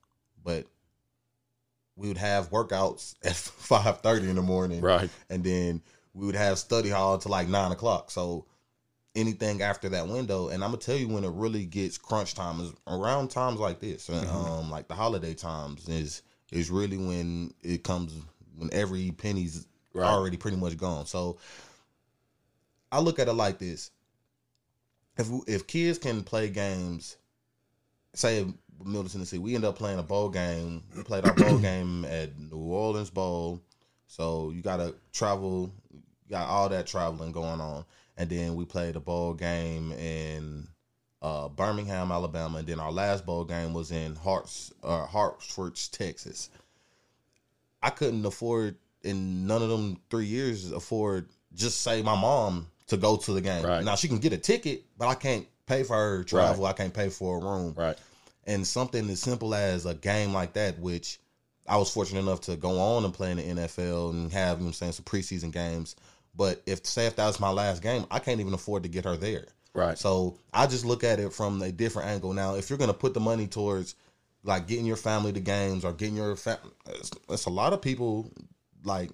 [0.42, 0.66] but
[1.96, 5.10] we would have workouts at five thirty in the morning, Right.
[5.30, 5.82] And then
[6.12, 8.10] we would have study hall to like nine o'clock.
[8.10, 8.46] So
[9.14, 12.60] anything after that window, and I'm gonna tell you when it really gets crunch time
[12.60, 17.52] is around times like this, and, um, like the holiday times is is really when
[17.62, 18.14] it comes
[18.56, 20.08] when every penny's Right.
[20.08, 21.06] already pretty much gone.
[21.06, 21.38] So
[22.90, 23.90] I look at it like this:
[25.16, 27.16] if if kids can play games,
[28.14, 28.44] say
[28.84, 30.82] Middle Tennessee, we end up playing a bowl game.
[30.96, 33.60] We played our bowl game at New Orleans Bowl,
[34.06, 35.72] so you got to travel.
[35.92, 36.00] You
[36.30, 37.84] got all that traveling going on,
[38.16, 40.66] and then we played a bowl game in
[41.22, 46.50] uh, Birmingham, Alabama, and then our last bowl game was in Harts, uh, Hartford, Texas.
[47.84, 52.96] I couldn't afford in none of them three years afford just say my mom to
[52.96, 53.64] go to the game.
[53.64, 53.84] Right.
[53.84, 56.64] Now she can get a ticket, but I can't pay for her travel.
[56.64, 57.74] I can't pay for a room.
[57.76, 57.98] right.
[58.46, 61.18] And something as simple as a game like that, which
[61.66, 64.64] I was fortunate enough to go on and play in the NFL and have, you
[64.64, 65.96] know I'm saying, some preseason games.
[66.34, 69.04] But if say if that was my last game, I can't even afford to get
[69.04, 69.46] her there.
[69.74, 69.98] Right.
[69.98, 72.32] So I just look at it from a different angle.
[72.32, 73.94] Now, if you're gonna put the money towards
[74.44, 77.82] like getting your family to games or getting your family, it's, it's a lot of
[77.82, 78.30] people.
[78.86, 79.10] Like,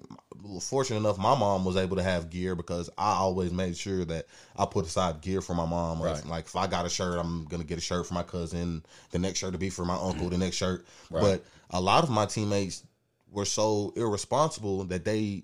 [0.59, 4.25] fortunate enough, my mom was able to have gear because I always made sure that
[4.57, 6.01] I put aside gear for my mom.
[6.01, 6.25] Right.
[6.25, 8.83] Like, if I got a shirt, I'm gonna get a shirt for my cousin.
[9.11, 10.27] The next shirt to be for my uncle.
[10.27, 10.85] The next shirt.
[11.09, 12.83] But a lot of my teammates
[13.31, 15.43] were so irresponsible that they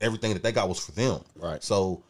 [0.00, 1.20] everything that they got was for them.
[1.36, 1.62] Right.
[1.62, 2.02] So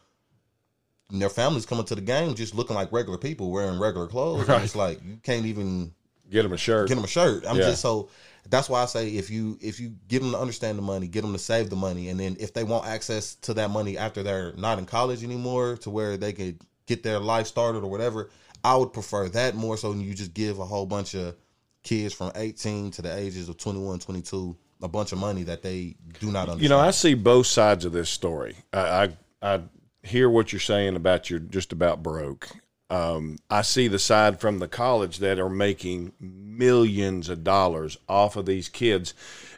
[1.10, 4.48] their families coming to the game just looking like regular people wearing regular clothes.
[4.48, 4.62] Right.
[4.62, 5.92] It's like you can't even
[6.32, 6.88] Get them a shirt.
[6.88, 7.44] get them a shirt.
[7.46, 7.70] I'm Yeah.
[7.70, 8.08] just so
[8.48, 11.22] that's why I say if you if you get them to understand the money, get
[11.22, 14.22] them to save the money, and then if they want access to that money after
[14.22, 18.30] they're not in college anymore, to where they could get their life started or whatever,
[18.64, 21.36] I would prefer that more so than you just give a whole bunch of
[21.84, 25.94] kids from 18 to the ages of 21, 22 a bunch of money that they
[26.18, 26.62] do not understand.
[26.62, 28.56] You know, I see both sides of this story.
[28.72, 29.60] I, I I
[30.02, 32.48] hear what you're saying about you're just about broke.
[32.92, 38.36] Um, I see the side from the college that are making millions of dollars off
[38.36, 39.14] of these kids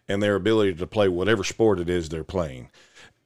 [0.09, 2.71] and their ability to play whatever sport it is they're playing,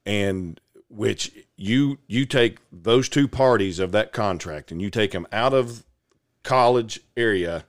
[0.07, 5.27] and which you you take those two parties of that contract and you take them
[5.31, 5.85] out of
[6.43, 7.65] college area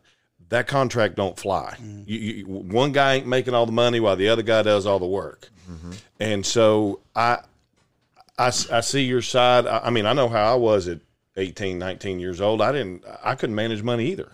[0.48, 1.76] that contract don't fly.
[2.08, 4.98] You, you, one guy ain't making all the money while the other guy does all
[5.00, 5.50] the work.
[6.20, 7.40] And so I
[8.38, 8.50] I
[8.82, 9.68] see your side.
[9.68, 11.00] I, I mean, I know how I was at
[11.38, 12.62] 18, 19 years old.
[12.62, 14.34] I didn't, I couldn't manage money either.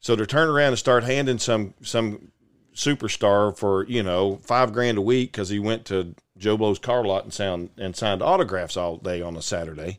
[0.00, 2.32] So to turn around and start handing some, some
[2.74, 7.04] superstar for, you know, five grand a week because he went to Joe Blow's car
[7.04, 9.98] lot and sound and signed autographs all day on a Saturday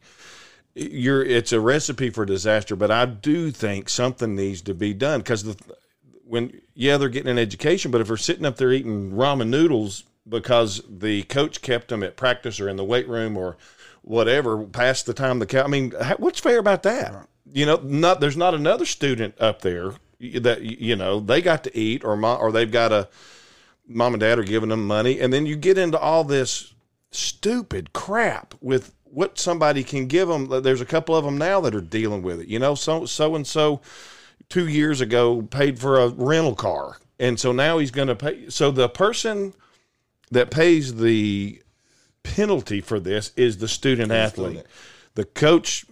[0.76, 5.20] you're it's a recipe for disaster but i do think something needs to be done
[5.20, 5.76] because the
[6.26, 10.04] when yeah they're getting an education but if they're sitting up there eating ramen noodles
[10.28, 13.58] because the coach kept them at practice or in the weight room or
[14.04, 18.20] whatever past the time the cow i mean what's fair about that you know not
[18.20, 19.94] there's not another student up there
[20.32, 23.10] that you know they got to eat, or mom, or they've got a
[23.88, 26.74] mom and dad are giving them money, and then you get into all this
[27.12, 30.48] stupid crap with what somebody can give them.
[30.64, 32.48] There's a couple of them now that are dealing with it.
[32.48, 33.82] You know, so so and so
[34.50, 38.50] two years ago paid for a rental car, and so now he's going to pay.
[38.50, 39.54] So the person
[40.32, 41.62] that pays the
[42.24, 44.64] penalty for this is the student athlete.
[45.16, 45.86] The coach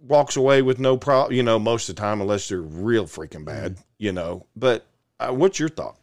[0.00, 3.44] walks away with no problem, you know, most of the time, unless they're real freaking
[3.44, 4.46] bad, you know.
[4.56, 4.86] But
[5.20, 5.96] uh, what's your thought?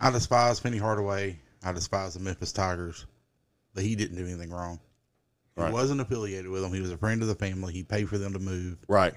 [0.00, 1.38] I despise Penny Hardaway.
[1.62, 3.04] I despise the Memphis Tigers,
[3.74, 4.80] but he didn't do anything wrong.
[5.56, 5.72] He Right.
[5.72, 6.72] wasn't affiliated with them.
[6.72, 7.74] He was a friend of the family.
[7.74, 9.12] He paid for them to move, Right,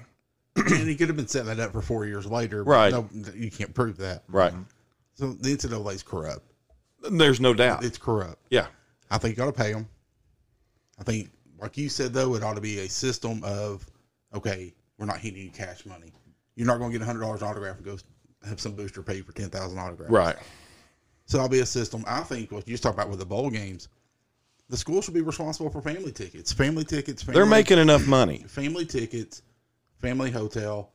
[0.56, 2.62] and he could have been setting that up for four years later.
[2.64, 2.92] but Right.
[2.92, 4.24] No, you can't prove that.
[4.28, 4.52] right.
[5.14, 6.42] So the NCAA is corrupt.
[7.10, 7.84] There's no doubt.
[7.84, 8.44] It's corrupt.
[8.50, 8.66] Yeah,
[9.14, 9.88] I think you got to pay them.
[10.98, 13.86] I think, like you said, though, it ought to be a system of,
[14.34, 16.12] okay, we're not hitting you cash money.
[16.56, 17.96] You're not going to get a hundred dollars autograph and go
[18.46, 20.12] have some booster pay for ten thousand autographs.
[20.12, 20.36] right.
[21.26, 22.04] So I'll be a system.
[22.06, 23.88] I think what you just talked about with the bowl games,
[24.68, 26.52] the school should be responsible for family tickets.
[26.52, 27.22] Family tickets.
[27.22, 28.44] Family, They're making enough money.
[28.46, 29.40] family tickets,
[30.00, 30.90] family hotel.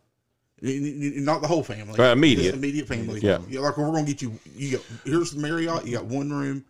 [0.62, 1.96] Not the whole family.
[1.98, 2.44] Right, immediate.
[2.44, 3.22] Just immediate family.
[3.22, 3.40] Yeah.
[3.50, 4.38] Know, like we're going to get you.
[4.56, 5.86] You got here's the Marriott.
[5.88, 6.64] You got one room,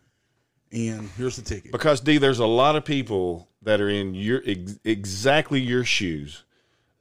[0.71, 1.71] and here's the ticket.
[1.71, 6.43] Because D, there's a lot of people that are in your ex- exactly your shoes.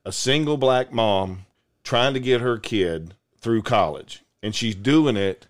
[0.04, 1.46] A single black mom
[1.84, 5.47] trying to get her kid through college, and she's doing it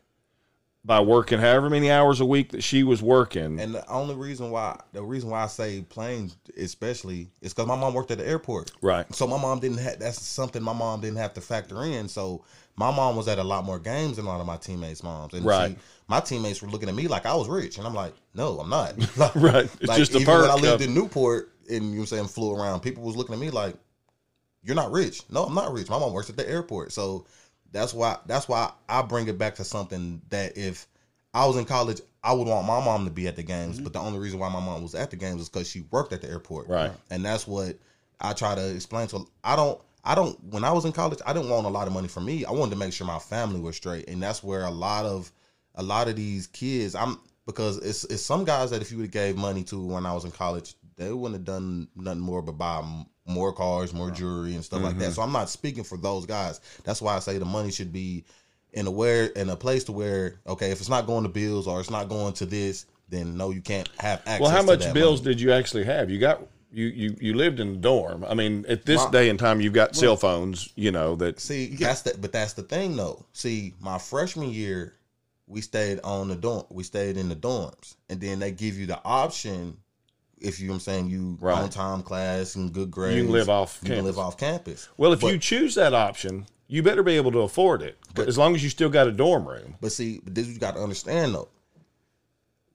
[0.85, 3.61] by working however many hours a week that she was working.
[3.61, 7.77] And the only reason why the reason why I say planes especially is because my
[7.77, 8.71] mom worked at the airport.
[8.81, 9.13] Right.
[9.15, 12.09] So my mom didn't have that's something my mom didn't have to factor in.
[12.09, 12.45] So
[12.77, 15.35] my mom was at a lot more games than a lot of my teammates' moms.
[15.35, 15.73] And Right.
[15.73, 15.77] she,
[16.07, 17.77] my teammates were looking at me like I was rich.
[17.79, 18.95] And I'm like, no, I'm not.
[19.35, 19.65] Right.
[19.81, 22.01] It's Like, just a even when I lived of- in Newport and you know what
[22.03, 23.75] I'm saying flew around, people was looking at me like,
[24.63, 25.23] You're not rich.
[25.29, 25.89] No, I'm not rich.
[25.91, 26.93] My mom works at the airport.
[26.93, 27.27] So
[27.73, 30.87] that's why that's why I bring it back to something that if
[31.35, 33.77] I was in college, I would want my mom to be at the games.
[33.77, 33.85] Mm-hmm.
[33.85, 36.13] But the only reason why my mom was at the games is because she worked
[36.13, 36.69] at the airport.
[36.69, 36.91] Right.
[37.11, 37.77] And that's what
[38.21, 41.33] I try to explain to I don't I don't when I was in college, I
[41.33, 42.45] didn't want a lot of money for me.
[42.45, 44.09] I wanted to make sure my family was straight.
[44.09, 45.31] And that's where a lot of
[45.75, 49.07] a lot of these kids I'm because it's it's some guys that if you would
[49.07, 52.43] have gave money to when I was in college, they wouldn't have done nothing more
[52.43, 52.83] but buy
[53.29, 55.01] more cars, more jewelry and stuff like Mm-hmm.
[55.03, 55.13] that.
[55.13, 56.61] So I'm not speaking for those guys.
[56.85, 58.25] That's why I say the money should be
[58.73, 61.67] in a where in a place to where okay, if it's not going to bills
[61.67, 64.41] or it's not going to this, then no, you can't have access.
[64.41, 65.35] well, how much bills money.
[65.35, 66.11] did you actually have?
[66.11, 68.25] You got you you you lived in a dorm.
[68.29, 70.69] I mean, at this My- day and time, you've got cell phones.
[70.75, 71.41] You know that.
[71.41, 73.25] See, that's the but that's the thing though.
[73.33, 74.95] See, my freshman year,
[75.47, 76.65] we stayed on the dorm.
[76.71, 79.79] We stayed in the dorms, and then they give you the option.
[80.41, 81.59] If you, know what I'm saying, you Right.
[81.63, 84.89] on time class and good grades, live off You can live off campus.
[84.97, 87.99] Well, if But- you choose that option, you better be able to afford it.
[88.15, 89.75] But- as long as you still got a dorm room.
[89.81, 91.49] But see, but this you got to understand though.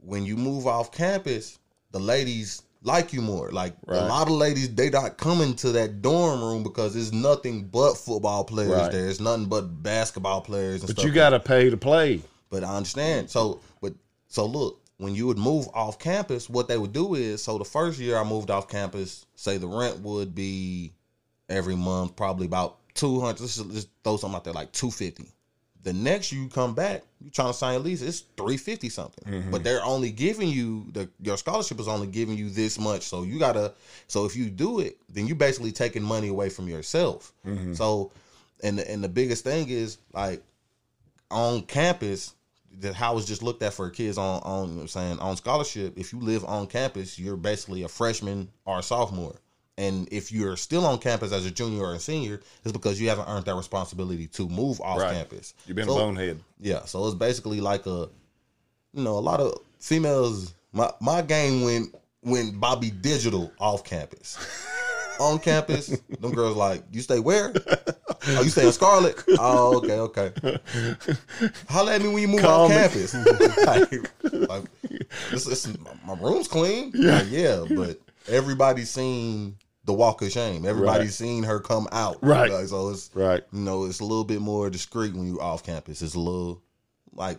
[0.06, 1.60] When you move off campus,
[1.92, 3.50] the ladies like you more.
[3.52, 4.02] Like Right.
[4.02, 7.94] a lot of ladies, they not coming to that dorm room because it's nothing but
[7.94, 8.92] football players Right.
[8.92, 9.08] there.
[9.08, 10.84] It's nothing but basketball players.
[10.84, 12.22] And But you got to pay to play.
[12.50, 13.30] But I understand.
[13.30, 13.94] So, but
[14.28, 17.66] so look, when you would move off campus, what they would do is, so the
[17.66, 20.94] first year I moved off campus, say the rent would be
[21.50, 23.42] every month probably about two hundred.
[23.42, 25.32] Let's just, throw something out there like two fifty.
[25.84, 28.88] The next year you come back, you trying to sign a lease, it's three fifty
[28.88, 29.32] something.
[29.32, 29.52] Mm-hmm.
[29.52, 33.04] But they're only giving you the your scholarship is only giving you this much.
[33.04, 33.74] So you gotta.
[34.08, 37.34] So if you do it, then you're basically taking money away from yourself.
[37.46, 37.74] Mm-hmm.
[37.74, 38.12] So,
[38.64, 40.42] and the, and the biggest thing is like
[41.30, 42.34] on campus
[42.80, 45.36] that how it's just looked at for kids on on you know I'm saying on
[45.38, 45.98] scholarship.
[45.98, 49.36] If you live on campus, you're basically a freshman or a sophomore.
[49.78, 53.10] And if you're still on campus as a junior or a senior, it's because you
[53.10, 55.16] haven't earned that responsibility to move off Right.
[55.16, 55.56] campus.
[55.66, 56.40] You've been So- a bonehead.
[56.60, 58.08] Yeah, so it's basically like a,
[58.94, 60.54] you know, a lot of females.
[60.74, 64.38] My my game went went Bobby Digital off campus.
[65.20, 65.88] On campus,
[66.20, 67.54] them girls like, you stay where?
[68.28, 69.22] Oh, you saying Scarlet?
[69.40, 70.58] Oh, okay, okay.
[71.70, 72.76] Holla at me when you move Call off me.
[72.76, 73.14] campus.
[73.68, 74.64] like, like
[76.06, 76.92] my room's clean.
[76.96, 79.56] Yeah, yeah, but everybody's seen
[79.86, 80.66] the walk of shame.
[80.66, 81.28] Everybody's Right.
[81.28, 82.18] seen her come out.
[82.24, 82.50] Right.
[82.52, 83.44] Like, so it's Right.
[83.52, 86.02] you know, it's a little bit more discreet when you're off campus.
[86.02, 86.62] It's a little
[87.14, 87.38] like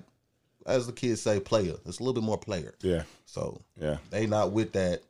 [0.67, 1.75] as the kids say, player.
[1.87, 2.75] It's a little bit more player.
[2.81, 3.03] Yeah.
[3.27, 3.97] So Yeah.
[4.11, 5.03] they not with that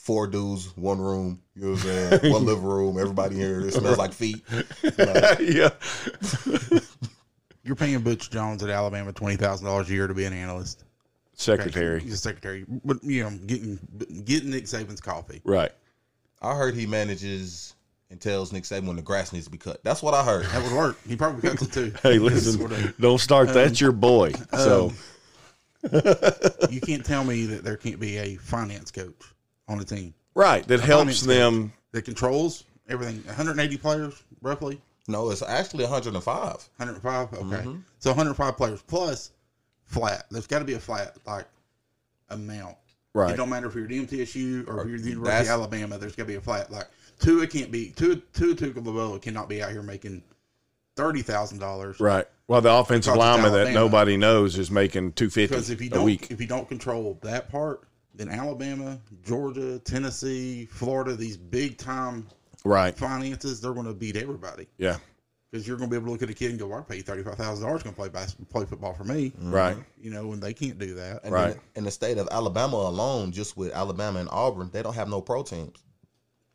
[0.00, 2.32] four dudes, one room, you know what I'm saying?
[2.32, 3.60] one living room, everybody here.
[3.60, 4.42] It smells like feet.
[4.82, 5.70] Like, yeah.
[7.62, 10.84] You're paying Butch Jones at Alabama twenty thousand dollars a year to be an analyst.
[11.34, 12.00] Secretary.
[12.00, 13.78] He's a secretary, but you know, getting
[14.24, 15.40] getting Nick Saban's coffee.
[15.44, 15.70] Right.
[16.42, 17.74] I heard he manages
[18.10, 19.84] and tells Nick Saban when the grass needs to be cut.
[19.84, 20.46] That's what I heard.
[20.46, 20.98] That would work.
[21.06, 21.92] He probably cuts it too.
[22.02, 22.96] Hey, listen, Sort of.
[22.98, 23.48] don't start.
[23.48, 24.32] That's um, your boy.
[24.54, 24.92] So
[25.92, 26.02] um,
[26.70, 29.34] you can't tell me that there can't be a finance coach
[29.70, 31.72] on the team right, that helps finance them.
[31.92, 33.22] that controls everything.
[33.24, 34.80] 180 players, roughly.
[35.08, 36.24] No, it's actually 105.
[36.76, 37.32] 105.
[37.32, 37.76] Okay, Mm-hmm.
[37.98, 39.30] so 105 players plus
[39.84, 40.26] flat.
[40.30, 41.46] There's got to be a flat like
[42.30, 42.76] amount.
[43.14, 43.32] Right.
[43.32, 45.98] It don't matter if you're the MTSU or if you're the University of Alabama.
[45.98, 46.70] There's got to be a flat.
[46.70, 46.86] Like
[47.18, 50.22] Tua can't be Tua Tua Tagovailoa cannot be out here making
[50.96, 51.98] thirty thousand dollars.
[51.98, 52.26] Right.
[52.46, 55.94] Well, the offensive Because it's lineman that nobody knows is making two Because if fifty
[55.94, 56.30] you a week.
[56.30, 57.82] if you don't control that part,
[58.14, 62.26] then Alabama, Georgia, Tennessee, Florida, these big time
[62.64, 62.94] Right.
[62.96, 64.66] finances, they're going to beat everybody.
[64.78, 64.98] Yeah.
[65.50, 66.82] Because you're going to be able to look at a kid and go, well, "I
[66.82, 69.50] pay thirty five thousand dollars going to play basketball, play football for me." Mm-hmm.
[69.52, 69.76] Right.
[70.00, 71.24] You know, and they can't do that.
[71.24, 71.54] And Right.
[71.54, 75.08] in, in the state of Alabama alone, just with Alabama and Auburn, they don't have
[75.08, 75.76] no pro teams.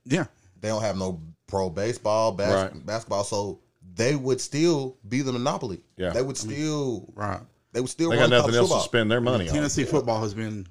[0.06, 0.26] Yeah,
[0.62, 2.86] They don't have no pro baseball, bas- Right.
[2.86, 3.24] basketball.
[3.26, 3.60] So
[3.95, 5.82] they would still be the monopoly.
[5.97, 6.12] Yeah.
[6.12, 7.12] They would still.
[7.16, 7.41] right.
[7.74, 8.12] They would still.
[8.12, 9.53] They got nothing college else to spend their money on.
[9.53, 10.66] Tennessee football has been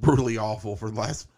[0.00, 1.28] brutally awful for the last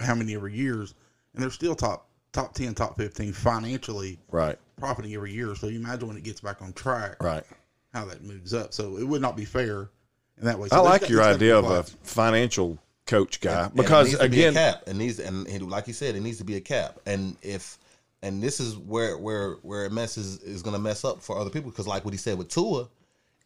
[0.00, 0.94] how many ever years,
[1.34, 4.58] and they're still top top ten, top fifteen financially Right.
[4.78, 5.54] profiting every year.
[5.54, 7.44] So you imagine when it gets back on track, Right.
[7.92, 8.72] how that moves up.
[8.72, 9.90] So it would not be fair
[10.38, 10.68] in that way.
[10.70, 14.06] I So there's like got- your idea of a financial coach guy And it because
[14.06, 14.82] needs to be a again, cap.
[14.86, 17.00] It needs and and like you said, it needs to be a cap.
[17.06, 17.78] And if
[18.22, 21.50] and this is where where where it messes is going to mess up for other
[21.50, 22.88] people because like what he said with Tua,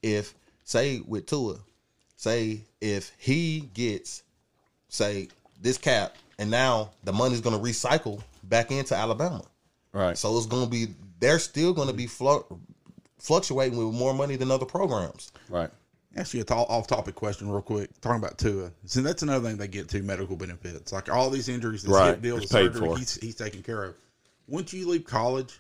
[0.03, 0.35] if
[0.65, 1.57] say with Tua,
[2.17, 4.23] say if he gets
[4.95, 5.29] say
[5.61, 9.43] this cap and now the money's going to recycle back into Alabama.
[9.93, 10.17] right.
[10.17, 12.45] So it's going to be they're still going to be flu-
[13.19, 15.33] fluctuating with more money than other programs.
[15.49, 15.71] right.
[16.17, 17.91] Ask you a to- off-topic question real quick.
[18.01, 20.93] Talking about Tua, so that's another thing they get to medical benefits.
[20.93, 22.11] Like all these injuries, this Right.
[22.11, 22.97] hip deal, the paid surgery, for.
[22.99, 23.97] he's he's taken care of.
[24.47, 25.59] Once you leave college,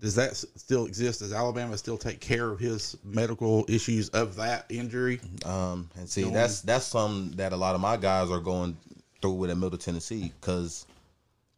[0.00, 1.20] does that still exist?
[1.20, 5.20] Does Alabama still take care of his medical issues of that injury?
[5.44, 8.76] Um, and see, that's that's something that a lot of my guys are going
[9.20, 10.32] through with at Middle Tennessee.
[10.40, 10.86] Because,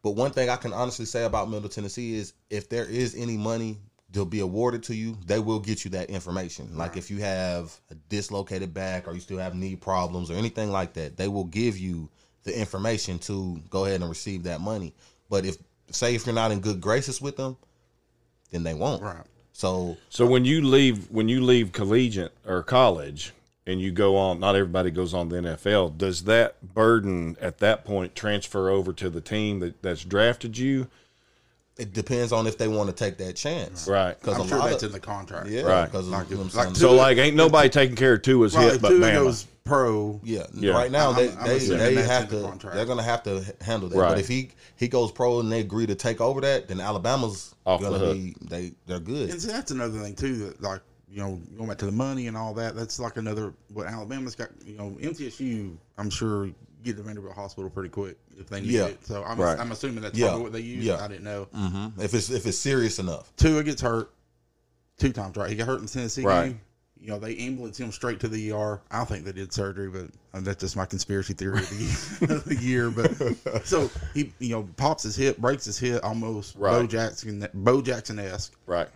[0.01, 3.37] but one thing I can honestly say about Middle Tennessee is if there is any
[3.37, 3.77] money
[4.13, 6.75] to be awarded to you, they will get you that information.
[6.75, 10.71] Like if you have a dislocated back or you still have knee problems or anything
[10.71, 12.09] like that, they will give you
[12.43, 14.93] the information to go ahead and receive that money.
[15.29, 15.57] But if
[15.91, 17.55] say if you're not in good graces with them,
[18.51, 19.01] then they won't.
[19.01, 19.25] Right.
[19.53, 23.33] So So when you leave when you leave collegiate or college
[23.65, 25.97] and you go on, not everybody goes on the NFL.
[25.97, 30.87] Does that burden at that point transfer over to the team that, that's drafted you?
[31.77, 33.87] It depends on if they want to take that chance.
[33.87, 34.17] Right.
[34.19, 35.47] Because I'm a sure lot that's of, in the contract.
[35.47, 35.85] Yeah, Right.
[35.85, 36.75] Because Like you know if- like saying?
[36.75, 39.13] So like, ain't nobody taking care of Tua's Right, hip if but Tua Bama.
[39.13, 40.45] goes pro, yeah.
[40.53, 40.73] Yeah.
[40.73, 43.43] Right now they I'm- I'm they, they have in the to they're gonna have to
[43.61, 43.97] handle that.
[43.97, 44.09] Right.
[44.09, 47.55] But if he he goes pro and they agree to take over that, then Alabama's
[47.65, 48.13] Off gonna hook.
[48.13, 49.29] be they they're good.
[49.29, 50.35] and see, that's another thing too.
[50.37, 52.75] That like you know, going back to the money and all that.
[52.75, 54.49] That's like another what Alabama's got.
[54.65, 55.75] You know, MTSU.
[55.97, 56.49] I'm sure
[56.83, 58.85] get to Vanderbilt Hospital pretty quick if they need Yeah.
[58.85, 59.05] it.
[59.05, 59.59] So I'm, Right.
[59.59, 60.27] I'm assuming that's Yeah.
[60.27, 60.83] probably what they use.
[60.85, 61.03] Yeah.
[61.03, 61.45] I didn't know.
[61.53, 64.11] hmm If it's if it's serious enough, Tua gets hurt
[64.97, 65.49] two times, right?
[65.49, 66.47] He got hurt in the Tennessee Right.
[66.49, 66.61] game.
[66.99, 68.79] You know, they ambulance him straight to the ER.
[68.91, 72.27] I don't think they did surgery, but uh, that's just my conspiracy theory of the,
[72.35, 72.91] of the year.
[72.91, 76.71] But so he, you know, pops his hip, breaks his hip, almost right.
[76.73, 76.85] Bo.
[76.87, 78.53] Jackson, Bo Jackson esque.
[78.67, 78.87] right.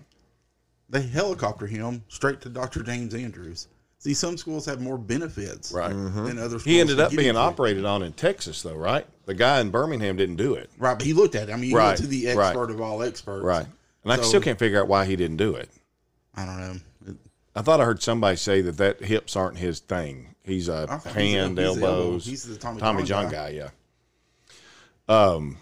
[0.88, 2.84] They helicopter him straight to Dr.
[2.84, 3.68] James Andrews.
[3.98, 5.90] See, some schools have more benefits, Right.
[5.90, 6.64] Than other schools.
[6.66, 7.40] He ended up being you.
[7.40, 9.06] operated on in Texas, though, right?
[9.26, 11.54] The guy in Birmingham didn't do it, right, but he looked at it.
[11.54, 12.48] I mean, he Right, went to the right.
[12.50, 13.66] expert of all experts, right?
[14.04, 15.70] And I still can't figure out why he didn't do it.
[16.36, 16.76] I don't know.
[17.08, 17.16] It-
[17.56, 20.36] I thought I heard somebody say that that hips aren't his thing.
[20.44, 21.86] He's a I think he's- hand, he's the elbow.
[22.04, 22.26] elbows.
[22.26, 23.52] He's the Tommy Tommy John John guy.
[23.54, 23.56] guy.
[23.56, 23.70] yeah.
[25.08, 25.58] Um.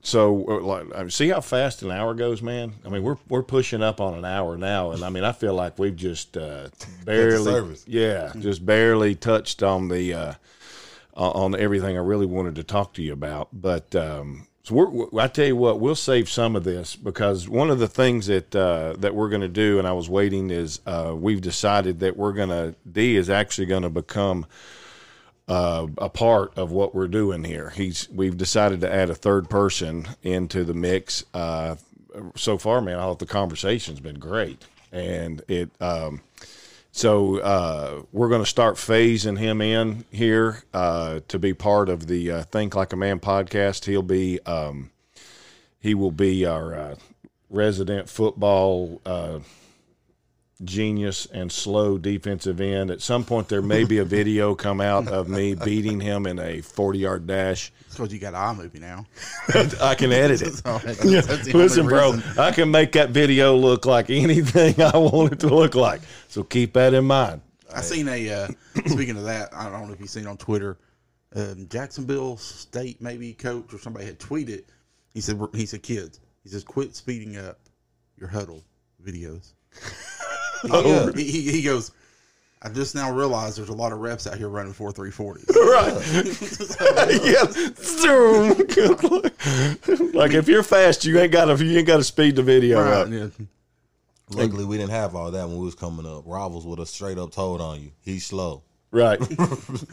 [0.00, 2.74] So, uh, like, see how fast an hour goes, man.
[2.84, 5.54] I mean, we're we're pushing up on an hour now, and I mean, I feel
[5.54, 6.68] like we've just uh,
[7.04, 10.32] barely, yeah, just barely touched on the uh,
[11.14, 13.48] on everything I really wanted to talk to you about.
[13.52, 17.48] But um, so we're, we I tell you what, we'll save some of this because
[17.48, 20.50] one of the things that uh, that we're going to do, and I was waiting,
[20.50, 24.46] is uh, we've decided that we're going to D is actually going to become
[25.48, 27.70] uh, a part of what we're doing here.
[27.70, 31.24] He's we've decided to add a third person into the mix.
[31.32, 31.76] Uh,
[32.36, 35.70] so far, man, I thought the conversation's been great, and it.
[35.80, 36.22] Um,
[36.90, 42.08] so uh, we're going to start phasing him in here uh, to be part of
[42.08, 43.84] the uh, Think Like a Man podcast.
[43.84, 44.90] He'll be um,
[45.80, 46.94] he will be our uh,
[47.50, 49.00] resident football
[50.64, 52.90] genius and slow defensive end.
[52.90, 56.38] At some point, there may be a video come out of me beating him in
[56.38, 57.72] a 40 yard dash.
[57.90, 59.06] because you got iMovie now.
[59.80, 60.54] I can edit it.
[60.64, 62.38] That's- that's Listen, bro, reason.
[62.38, 66.00] I can make that video look like anything I want it to look like.
[66.28, 67.40] So keep that in mind.
[67.74, 68.48] I seen a uh,
[68.86, 69.50] speaking of that.
[69.54, 70.78] I don't know if you've seen on Twitter.
[71.36, 74.64] Um, Jacksonville State maybe coach or somebody had tweeted.
[75.12, 76.20] He said he said kids.
[76.42, 77.58] He says quit speeding up
[78.16, 78.64] your huddle
[79.04, 79.52] videos.
[80.62, 81.12] He, Oh.
[81.12, 81.90] he, he, he goes.
[82.60, 85.44] I just now realized there's a lot of reps out here running four three forties.
[85.54, 85.92] Right.
[87.24, 87.44] yeah.
[87.76, 88.48] Zoom.
[90.12, 92.80] like if you're fast, you ain't got to you ain't got to speed the video
[92.80, 93.08] up.
[93.10, 93.28] Yeah.
[94.30, 96.24] Luckily, we didn't have all that when we was coming up.
[96.26, 97.92] Rivals would have straight up told on you.
[98.02, 98.62] He's slow.
[98.90, 99.20] Right.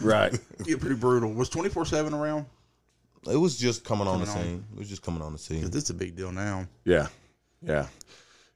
[0.01, 0.37] right.
[0.63, 1.31] Get pretty brutal.
[1.33, 2.45] Was twenty four seven around?
[3.29, 4.33] It was just coming on the on.
[4.37, 4.65] scene.
[4.73, 5.61] It was just coming on the scene.
[5.61, 6.65] 'Cause this is a big deal now.
[6.83, 7.07] Yeah.
[7.61, 7.87] Yeah.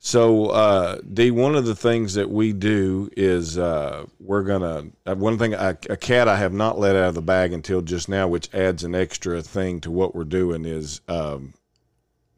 [0.02, 5.16] So, uh, D, one of the things that we do is uh, we're to, uh,
[5.16, 8.08] one thing, a, a cat I have not let out of the bag until just
[8.08, 11.54] now, which adds an extra thing to what we're doing, is um,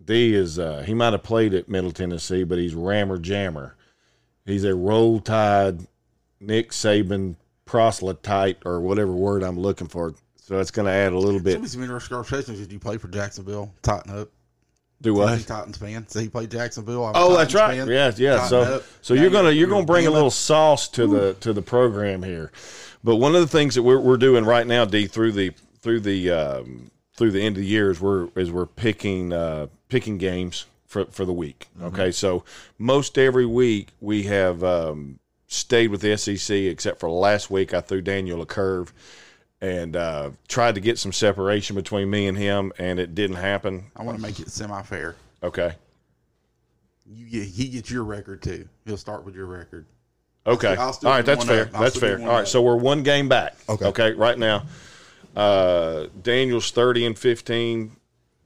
[0.03, 3.75] D is, uh, he might have played at Middle Tennessee, but he's Rammer Jammer.
[4.43, 5.85] He's a roll tide,
[6.39, 7.35] Nick Saban
[7.65, 10.15] proselyte, or whatever word I'm looking for.
[10.37, 11.61] So it's going to add a little bit.
[11.61, 12.57] Been interesting conversations.
[12.57, 13.71] Did you play for Jacksonville?
[13.83, 14.29] Tighten up.
[15.01, 15.45] Do what?
[15.47, 16.07] Titans fan.
[16.07, 17.05] So he played Jacksonville.
[17.05, 17.75] I'm Oh, that's right.
[17.77, 17.87] fan.
[17.87, 18.33] Yeah, yeah.
[18.35, 18.83] Tighten So, up.
[19.01, 22.51] so you're gonna you're gonna bring a little sauce to the to the program here.
[23.03, 26.01] But one of the things that we're we're doing right now, D, through the through
[26.01, 30.17] the um, through the end of the year is we're is we're picking uh, picking
[30.19, 31.67] games for for the week.
[31.81, 32.43] Okay, so
[32.77, 37.81] most every week we have um, stayed with the SEC, except for last week I
[37.81, 38.93] threw Daniel a curve.
[39.61, 43.85] And uh, tried to get some separation between me and him, and it didn't happen.
[43.95, 45.15] I want to make it semi fair.
[45.43, 45.73] Okay,
[47.05, 48.67] You get he gets your record too.
[48.85, 49.85] He'll start with your record.
[50.45, 50.75] Okay.
[50.75, 51.65] All right, that's fair.
[51.65, 52.19] That's fair.
[52.19, 52.47] All right, up.
[52.47, 53.55] so we're one game back.
[53.69, 53.85] Okay.
[53.85, 54.65] Okay, right now.
[55.35, 57.95] Uh, Daniel's 30 and 15.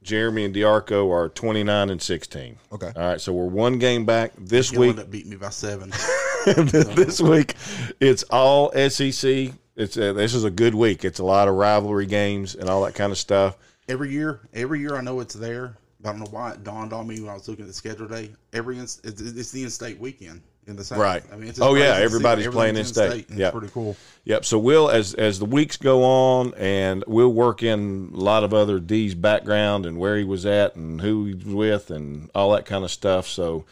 [0.02, 2.56] Jeremy and Diarco are 29 and 16.
[2.72, 2.92] Okay.
[2.94, 4.32] All right, so we're one game back.
[4.38, 5.90] This He'll week end up beating me by seven.
[6.46, 7.56] this week
[7.98, 9.52] it's all SEC.
[9.76, 11.04] It's uh, this is a good week.
[11.04, 13.56] It's a lot of rivalry games and all that kind of stuff.
[13.88, 15.76] every year, every year I know it's there.
[16.00, 17.74] But I don't know why it dawned on me when I was looking at the
[17.74, 18.30] schedule today.
[18.52, 20.98] Every it's, it's the in-state weekend in the South.
[20.98, 21.22] Right.
[21.32, 23.28] I mean, it's Oh, yeah, everybody's playing in-state.
[23.30, 23.50] and Yeah.
[23.50, 23.96] Pretty cool.
[24.24, 24.44] Yep.
[24.44, 28.52] So we'll as as the weeks go on, and we'll work in a lot of
[28.52, 32.52] other D's background and where he was at and who he was with and all
[32.52, 33.26] that kind of stuff.
[33.26, 33.64] So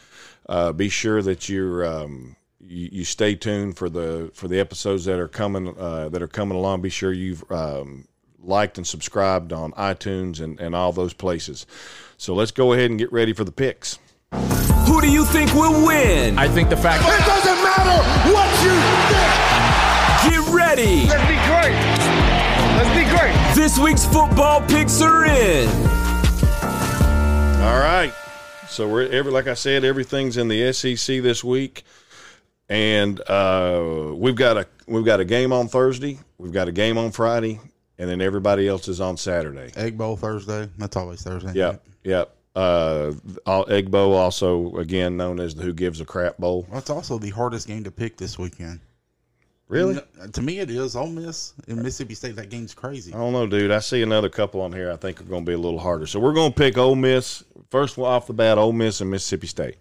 [0.47, 2.35] uh, be sure that you're um,
[2.67, 6.27] you, you stay tuned for the for the episodes that are coming uh, that are
[6.27, 6.81] coming along.
[6.81, 8.07] Be sure you've um,
[8.41, 11.65] liked and subscribed on iTunes and and all those places.
[12.17, 13.99] So let's go ahead and get ready for the picks.
[14.87, 16.37] Who do you think will win?
[16.37, 17.97] I think the fact It doesn't matter
[18.31, 18.75] what you
[19.09, 19.45] think.
[20.31, 21.07] Get ready.
[21.07, 21.75] Let's be great.
[22.77, 23.55] Let's be great.
[23.55, 25.67] This week's football picks are in.
[27.63, 28.13] All right.
[28.67, 31.83] So we're every like I said, everything's in the SEC this week,
[32.69, 36.97] and uh, we've got a we've got a game on Thursday, we've got a game
[36.97, 37.59] on Friday,
[37.97, 39.71] and then everybody else is on Saturday.
[39.75, 40.69] Egg Bowl Thursday.
[40.77, 41.53] That's always Thursday.
[41.53, 42.35] Yep, yep.
[42.55, 43.11] Uh,
[43.67, 46.65] Egg Bowl, also again known as the Who Gives a Crap Bowl.
[46.71, 48.79] It's also the hardest game to pick this weekend.
[49.67, 49.95] Really?
[49.95, 50.95] No, to me, it is.
[50.95, 52.35] Ole Miss and Mississippi State.
[52.35, 53.13] That game's crazy.
[53.13, 53.71] I don't know, dude.
[53.71, 54.91] I see another couple on here.
[54.91, 56.05] I think are going to be a little harder.
[56.05, 58.59] So we're going to pick Ole Miss first off the bat.
[58.59, 59.77] Ole Miss and Mississippi State.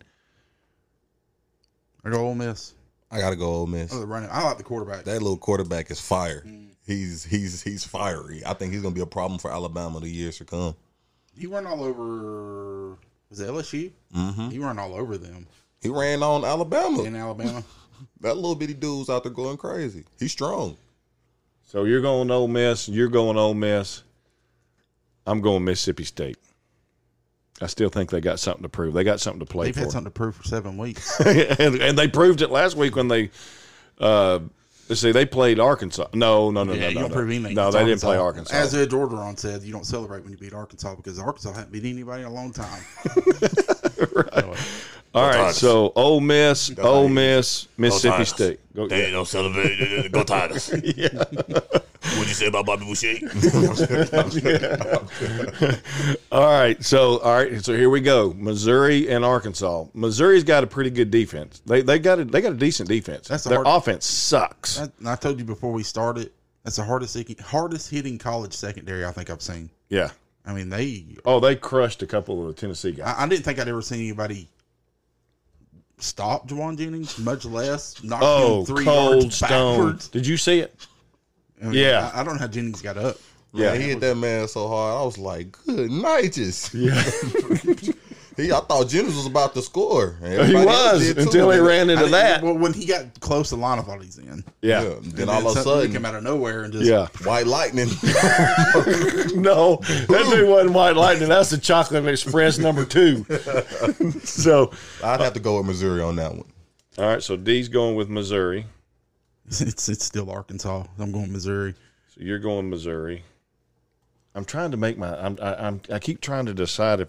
[2.04, 2.74] I go Ole Miss.
[3.10, 3.92] I gotta go Ole Miss.
[3.94, 4.28] Oh, running.
[4.30, 5.04] I like the quarterback.
[5.04, 6.42] That little quarterback is fire.
[6.46, 6.68] Mm.
[6.86, 8.42] He's he's he's fiery.
[8.44, 10.74] I think he's gonna be a problem for Alabama the years to come.
[11.36, 12.98] He ran all over.
[13.30, 13.90] Was it LSU?
[14.14, 14.50] Mm-hmm.
[14.50, 15.46] He ran all over them
[15.80, 17.02] He ran on Alabama.
[17.02, 17.64] in Alabama.
[18.20, 20.04] That little bitty dude's out there going crazy.
[20.18, 20.76] He's strong.
[21.66, 22.88] So you're going Ole Miss.
[22.88, 24.02] You're going Ole Miss.
[25.26, 26.36] I'm going Mississippi State.
[27.64, 28.92] I still think they got something to prove.
[28.92, 31.18] They got something to play They've for, had something to prove for seven weeks.
[31.58, 33.30] and, and they proved it last week when they.
[33.98, 34.40] Uh,
[34.90, 36.08] let's see, they played Arkansas.
[36.12, 37.16] No, no, no, yeah, no, you no, don't no.
[37.16, 37.54] prove anything.
[37.54, 38.54] No, It's they didn't play Arkansas.
[38.54, 41.86] As Ed Orgeron said, you don't celebrate when you beat Arkansas because Arkansas hasn't beat
[41.86, 42.84] anybody in a long time.
[45.14, 47.14] All right, so Ole Miss, Ole Tigers.
[47.14, 48.28] Miss, Mississippi Tigers.
[48.30, 48.60] State.
[48.74, 49.04] Go, They yeah.
[49.04, 50.10] ain't no celebrate.
[50.10, 50.68] Go Tigers.
[50.70, 53.14] What'd you say about Bobby Boucher?
[56.32, 58.34] All right, so all right, so here we go.
[58.36, 59.84] Missouri and Arkansas.
[59.94, 61.62] Missouri's got a pretty good defense.
[61.64, 63.28] They they got a, they got a decent defense.
[63.28, 64.78] That's the Their hard- offense sucks.
[64.78, 66.30] That- and I told you before we started,
[66.64, 69.70] that's the hardest hitting, hardest hitting college secondary I think I've seen.
[69.88, 70.10] yeah.
[70.46, 71.06] I mean, they.
[71.24, 73.14] Oh, they crushed a couple of the Tennessee guys.
[73.16, 74.50] I, I didn't think I'd ever seen anybody
[75.98, 79.76] stop Jauan Jennings, much less knock Oh, him three cold yards stone.
[79.78, 80.08] backwards.
[80.08, 80.74] Did you see it?
[81.62, 82.10] I mean, Yeah.
[82.14, 83.16] I, I don't know how Jennings got up.
[83.52, 83.70] Yeah.
[83.72, 85.00] Man, he hit that man so hard.
[85.00, 86.74] I was like, good night, just.
[86.74, 86.94] Yeah.
[88.36, 90.16] He, I thought Jennings was about to score.
[90.22, 92.42] And he was until he ran into didn't- that.
[92.42, 94.42] Well, when he got close to the line, I thought he's in.
[94.60, 94.82] Yeah.
[94.82, 94.94] Yeah.
[95.02, 97.06] Then And all of a something sudden, came out of nowhere and just Yeah.
[97.24, 97.88] White Lightning.
[99.34, 101.28] No, that dude wasn't White Lightning.
[101.28, 103.24] That's the Chocolate Express number two.
[104.24, 104.70] so,
[105.02, 106.46] I'd have to go with Missouri on that one.
[106.98, 107.22] all right.
[107.22, 108.66] So D's going with Missouri.
[109.46, 110.84] It's it's still Arkansas.
[110.98, 111.74] I'm going Missouri.
[112.14, 113.22] So you're going Missouri.
[114.34, 115.14] I'm trying to make my.
[115.20, 115.38] I'm.
[115.42, 115.80] I, I'm.
[115.92, 117.08] I keep trying to decide if.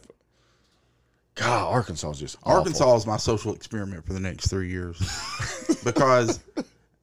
[1.36, 2.60] God, Arkansas is just awful.
[2.60, 4.98] Arkansas is my social experiment for the next three years
[5.84, 6.40] because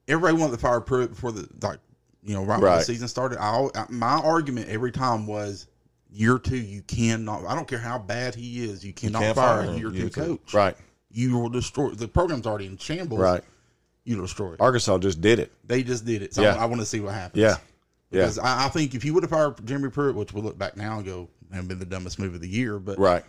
[0.08, 1.78] everybody wanted to fire Pruitt before the like
[2.22, 3.38] you know right, when the season started.
[3.40, 5.66] I, I my argument every time was
[6.10, 7.44] year two you cannot.
[7.46, 10.10] I don't care how bad he is, you cannot can't fire fire a year two
[10.10, 10.54] coach.
[10.54, 10.76] Right.
[11.10, 13.20] You will destroy the program's already in shambles.
[13.20, 13.42] Right.
[14.04, 14.60] You destroy it.
[14.60, 15.52] Arkansas just did it.
[15.64, 16.34] They just did it.
[16.34, 16.56] So Yeah.
[16.56, 17.40] I, want to see what happens.
[17.40, 17.56] Yeah.
[18.10, 18.22] Yeah.
[18.22, 20.76] Because I, I think if you would have fired Jeremy Pruitt, which we look back
[20.76, 23.22] now and go, have been the dumbest move of the year, but Right.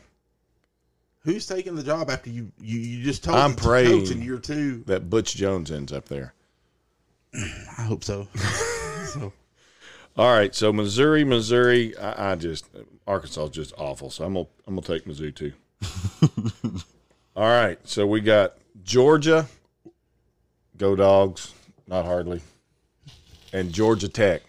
[1.23, 2.51] Who's taking the job after you?
[2.59, 4.83] You, you just told I'm to praying coach in year two.
[4.85, 6.33] That Butch Jones ends up there.
[7.33, 8.27] I hope so.
[9.05, 9.33] so
[10.17, 10.53] All right.
[10.53, 11.97] So Missouri, Missouri.
[11.97, 12.69] I, I just
[13.07, 14.09] Arkansas is just awful.
[14.09, 15.53] So I'm gonna I'm gonna take Mizzou too.
[17.35, 17.79] All right.
[17.87, 18.53] So we got
[18.83, 19.47] Georgia.
[20.77, 21.53] Go dogs.
[21.87, 22.41] Not hardly.
[23.51, 24.41] And Georgia Tech.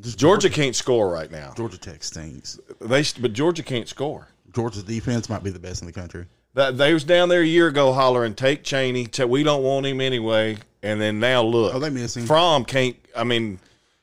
[0.00, 1.52] Georgia can't score right now.
[1.56, 2.58] Georgia Tech stinks.
[2.80, 4.28] They but Georgia can't score.
[4.54, 6.26] Georgia's defense might be the best in the country.
[6.54, 9.06] That they was down there a year ago hollering, "Take Chaney.
[9.06, 12.26] Ta- we don't want him anyway." And then now look, Oh, they missing him.
[12.28, 12.96] From can't.
[13.16, 13.58] I mean,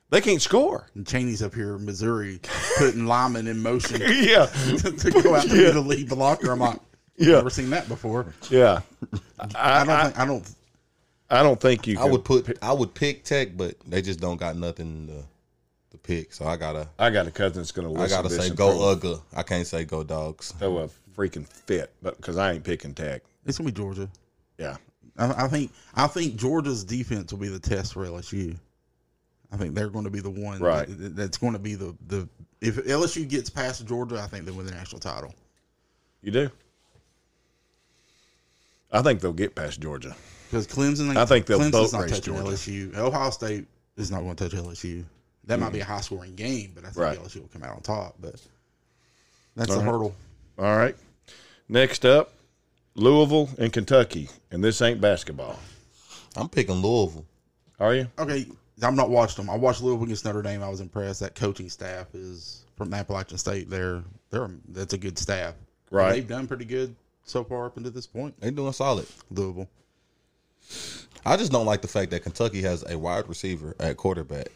[0.09, 0.87] they can't score.
[0.95, 2.39] And Chaney's up here in Missouri
[2.77, 4.45] putting Lyman in motion Yeah,
[4.77, 6.51] to go out there to lead the locker.
[6.51, 6.79] I'm like,
[7.17, 7.35] Yeah.
[7.35, 8.33] never seen that before.
[8.49, 8.81] yeah.
[9.55, 10.49] I, don't think I don't.
[11.29, 11.97] I don't think you.
[11.97, 15.13] I can- would put I would pick Tech, but they just don't got nothing to,
[15.13, 15.23] to
[16.03, 16.33] pick.
[16.33, 18.11] So I gotta I got a cousin that's going to lose.
[18.11, 19.21] I gotta say go throw, Ugga.
[19.35, 20.51] I can't say go dogs.
[20.53, 23.21] throw a freaking fit, but because I ain't picking Tech.
[23.45, 24.07] It's gonna be Georgia.
[24.57, 24.77] Yeah,
[25.17, 28.55] I, I think I think Georgia's defense will be the test for LSU.
[29.51, 30.87] I think they're going to be the one Right.
[30.87, 32.29] that- that's going to be the the
[32.61, 35.33] if LSU gets past Georgia, I think they win the national title.
[36.21, 36.49] you do.
[38.91, 40.15] I think they'll get past Georgia.
[40.49, 42.51] Because Clemson, I think they'll Clemson's boat not race touching Georgia.
[42.51, 42.95] LSU.
[42.97, 43.65] Ohio State
[43.97, 45.05] is not going to touch LSU.
[45.45, 45.91] That might be mm-hmm.
[45.91, 47.19] a high scoring game, but I think Right.
[47.19, 48.15] LSU will come out on top.
[48.19, 48.35] But
[49.55, 49.91] that's All the right.
[49.91, 50.15] hurdle.
[50.59, 50.95] All right.
[51.67, 52.33] Next up,
[52.95, 55.57] Louisville and Kentucky, and this ain't basketball.
[56.35, 57.25] I'm picking Louisville.
[57.79, 58.07] Are you?
[58.19, 58.45] Okay,
[58.83, 59.49] I'm not watched them.
[59.49, 60.61] I watched Louisville against Notre Dame.
[60.61, 61.21] I was impressed.
[61.21, 63.69] That coaching staff is from Appalachian State.
[63.69, 65.55] They're they're that's a good staff.
[65.89, 66.13] Right.
[66.13, 68.39] They've done pretty good so far up until this point.
[68.39, 69.07] They're doing solid.
[69.29, 69.69] Louisville.
[71.25, 74.47] I just don't like the fact that Kentucky has a wide receiver at quarterback.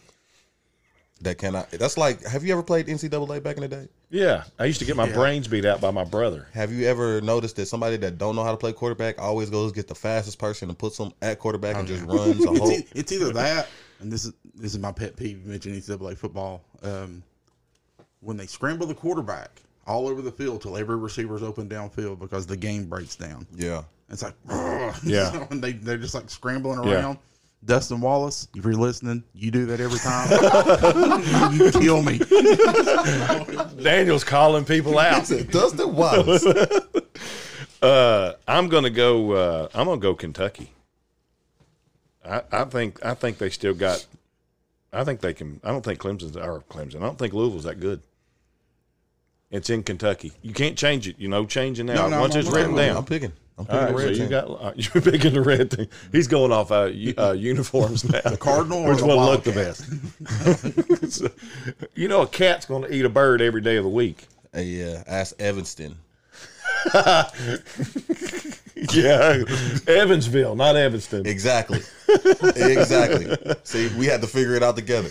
[1.22, 1.72] That cannot.
[1.72, 2.24] That's like.
[2.26, 3.88] Have you ever played NCAA back in the day?
[4.10, 5.14] Yeah, I used to get my Yeah.
[5.16, 6.48] brains beat out by my brother.
[6.54, 9.72] Have you ever noticed that somebody that don't know how to play quarterback always goes
[9.72, 12.70] get the fastest person and puts them at quarterback and just runs a whole?
[12.94, 13.70] it's either that,
[14.02, 15.42] and this is this is my pet peeve.
[15.44, 16.62] You mentioned NCAA football.
[16.84, 17.24] Um,
[18.20, 22.46] when they scramble the quarterback all over the field till every receiver's open downfield because
[22.46, 23.46] the game breaks down.
[23.56, 23.84] Yeah.
[24.10, 24.34] It's like,
[25.04, 25.48] Yeah.
[25.50, 27.16] and they they're just like scrambling Yeah.
[27.68, 27.78] Around.
[27.78, 31.54] Dustin Wallace, if you're listening, you do that every time.
[31.54, 32.20] you kill me.
[33.84, 35.28] Daniel's calling people out.
[35.52, 36.46] Dustin Wallace.
[37.82, 39.34] Uh, I'm gonna go.
[39.34, 40.72] Uh, I'm gonna go Kentucky.
[42.28, 43.06] I, I think.
[43.06, 44.04] I think they still got.
[44.92, 45.60] I think they can.
[45.64, 46.96] I don't think Clemson's or Clemson.
[46.96, 48.02] I don't think Louisville's that good.
[49.52, 50.32] It's in Kentucky.
[50.42, 51.20] You can't change it.
[51.20, 52.98] You know, changing now No, no, once I'm- it's I'm- written I'm- down.
[52.98, 53.34] I'm picking.
[53.58, 55.88] I'm All picking right, the red so you got uh, you're picking the red thing.
[56.12, 58.20] He's going off uh, u- uh, uniforms now.
[58.22, 59.86] The Cardinal or which the one looked the best?
[61.12, 61.30] So,
[61.94, 64.28] you know, a cat's going to eat a bird every day of the week.
[64.54, 65.98] Hey, uh, ask Evanston.
[68.92, 69.44] Yeah,
[69.88, 71.26] Evansville, not Evanston.
[71.26, 71.80] Exactly.
[72.56, 73.36] exactly.
[73.64, 75.10] See, we had to figure it out together.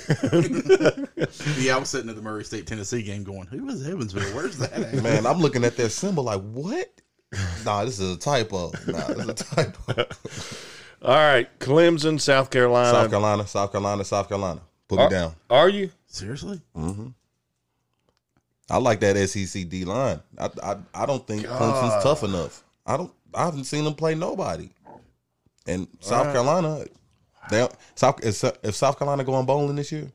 [1.59, 4.35] Yeah, I was sitting at the Murray State Tennessee game going, who is Evansville?
[4.35, 5.03] Where's that at?
[5.03, 6.91] Man, I'm looking at their symbol like, what?
[7.65, 8.73] Nah, this is a typo.
[8.87, 10.05] Nah, this is a typo.
[11.03, 12.91] All right, Clemson, South Carolina.
[12.91, 14.61] South Carolina, South Carolina, South Carolina.
[14.89, 15.35] Put Are, me down.
[15.51, 15.91] are you?
[16.07, 16.61] Seriously?
[16.77, 17.09] Mm-hmm.
[18.71, 20.21] I like that SEC D line.
[20.39, 22.63] I, I I don't think Clemson's tough enough.
[22.87, 23.13] I don't.
[23.35, 24.71] I haven't seen them play nobody.
[25.67, 26.85] And South Carolina,
[27.51, 30.11] they South if, if South Carolina going bowling this year,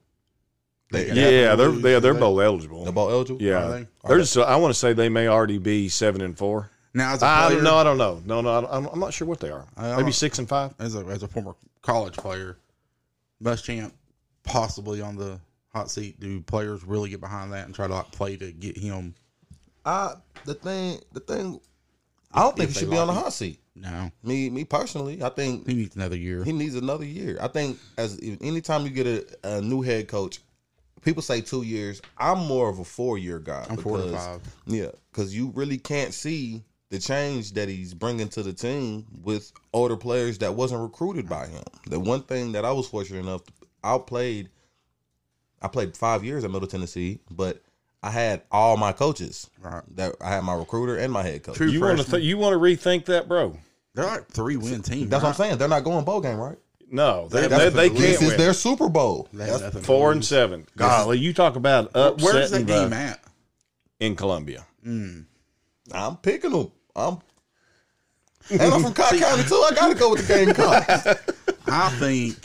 [0.91, 2.19] they Yeah, they're lose, they're, they're do they?
[2.21, 2.83] bowl eligible.
[2.83, 3.41] they're bowl eligible.
[3.41, 3.87] yeah, Are they?
[4.07, 6.71] they're just, I want to say they may already be seven and four.
[6.99, 7.75] Now, as a I player, don't know.
[7.77, 8.21] I don't know.
[8.25, 9.65] No, no, I don't- I'm, I'm not sure what they are.
[9.77, 10.73] Maybe six and five.
[10.79, 12.57] as a as a former college player,
[13.41, 13.91] best Muschamp
[14.43, 15.39] possibly on the
[15.73, 16.19] hot seat.
[16.19, 19.15] Do players really get behind that and try to like play to get him?
[19.85, 20.13] I
[20.45, 21.59] the thing the thing
[22.33, 23.59] I don't think If he they should be on the like hot seat.
[23.75, 26.43] No, Me me personally, I think he needs another year.
[26.43, 27.37] he needs another year.
[27.39, 30.39] I think as anytime you get a, a new head coach,
[31.01, 32.01] people say two years.
[32.17, 33.65] I'm more of a four year guy.
[33.69, 34.41] I'm four to five.
[34.65, 39.51] Yeah, because you really can't see the change that he's bringing to the team with
[39.73, 41.63] older players that wasn't recruited by him.
[41.87, 43.51] The one thing that I was fortunate enough, to,
[43.83, 44.49] I played.
[45.61, 47.61] I played five years at Middle Tennessee, but
[48.01, 49.49] I had all my coaches.
[49.61, 49.83] Right.
[49.95, 51.57] That I had my recruiter and my head coach.
[51.57, 53.57] True You want to th- you want to rethink that, bro?
[53.93, 55.09] They're like three win team.
[55.09, 55.57] That's what I'm saying.
[55.57, 56.57] They're not going bowl game, right?
[56.91, 58.37] No, they, That's they, they can't This is win.
[58.37, 59.27] their Super Bowl.
[59.31, 60.65] They have nothing Four and seven.
[60.75, 63.23] Golly, you talk about Where's that upsetting game the, at?
[63.99, 64.65] in Columbia.
[64.85, 65.25] Mm.
[65.91, 66.71] I'm picking them.
[66.99, 67.17] I'm
[68.51, 69.55] and I'm from Cocke County too.
[69.55, 71.07] I gotta go with the Gamecocks.
[71.67, 72.35] I think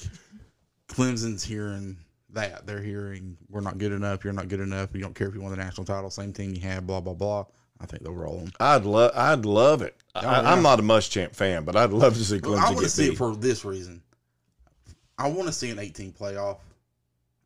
[0.88, 1.96] Clemson's hearing
[2.30, 2.66] that.
[2.66, 4.24] They're hearing we're not good enough.
[4.24, 4.90] You're not good enough.
[4.94, 6.10] You don't care if you won the national title.
[6.10, 6.86] Same team you had.
[6.86, 7.44] Blah blah blah.
[7.80, 8.52] I think they'll roll them.
[8.60, 9.96] I'd love I'd love it.
[10.14, 10.52] Oh, I, yeah.
[10.52, 12.88] I'm not a Muschamp fan, but I'd love to see Well, Clemson I want to
[12.90, 13.12] see beat.
[13.14, 14.02] it for this reason.
[15.18, 16.58] I want to see an 18 playoff,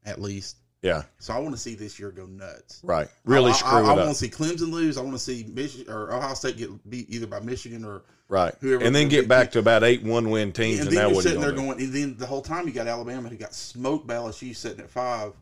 [0.05, 0.57] at least.
[0.83, 2.81] Yeah, So I want to see this year go nuts.
[2.85, 3.09] right.
[3.25, 4.97] Really I, screw I, I, it want to see Clemson lose.
[4.97, 8.55] I want to see Michigan or Ohio State get beat either by Michigan or Right.
[8.61, 11.09] whoever- and then get back to about eight one win teams, and and, then now
[11.09, 11.81] you're what are you sitting there going going.
[11.83, 14.91] And then the whole time you got Alabama who got smoked by LSU sitting at
[14.91, 15.33] five,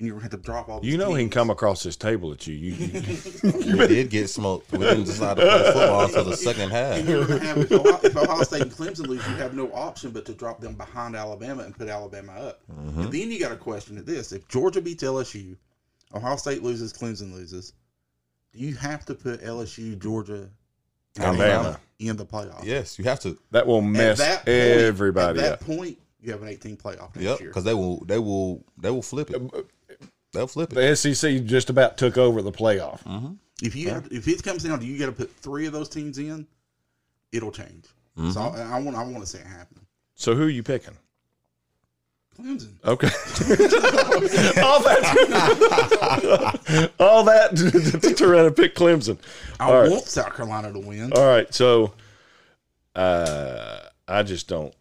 [0.00, 0.80] and you're gonna have to drop all.
[0.82, 2.54] You know he can come across this table at you.
[2.54, 4.72] You, you we did get smoked.
[4.72, 6.96] We didn't decide to play football until the second half.
[6.96, 9.70] And you're gonna have if Ohio, if Ohio State and Clemson lose, you have no
[9.74, 12.60] option but to drop them behind Alabama and put Alabama up.
[12.72, 13.00] Mm-hmm.
[13.02, 15.54] And then you got a question at this: if Georgia beats LSU,
[16.14, 17.74] Ohio State loses, Clemson loses,
[18.54, 20.48] do you have to put LSU, Georgia,
[21.16, 21.78] and Alabama.
[21.98, 22.64] in the playoff?
[22.64, 23.36] Yes, you have to.
[23.50, 24.48] that will mess At that point,
[24.80, 25.58] everybody At up.
[25.60, 27.48] that point, you have an 18 playoff next Yep, year.
[27.50, 28.02] because they will.
[28.06, 28.64] They will.
[28.78, 29.40] They will flip it.
[30.32, 30.76] They'll flip it.
[30.76, 33.00] The SEC just about took over the playoff.
[33.62, 35.88] If you have, if it comes down to you got to put three of those
[35.88, 36.46] teams in,
[37.32, 37.86] it'll change.
[38.32, 39.80] So I, I want I want to see it happen.
[40.14, 40.94] So who are you picking?
[42.38, 42.74] Clemson.
[42.84, 43.06] Okay.
[44.62, 45.04] all that.
[46.98, 47.70] all that to,
[48.00, 49.18] to try to pick Clemson.
[49.58, 49.90] I All right.
[49.90, 51.12] want South Carolina to win.
[51.12, 51.52] All right.
[51.52, 51.92] So,
[52.94, 54.74] uh, I just don't.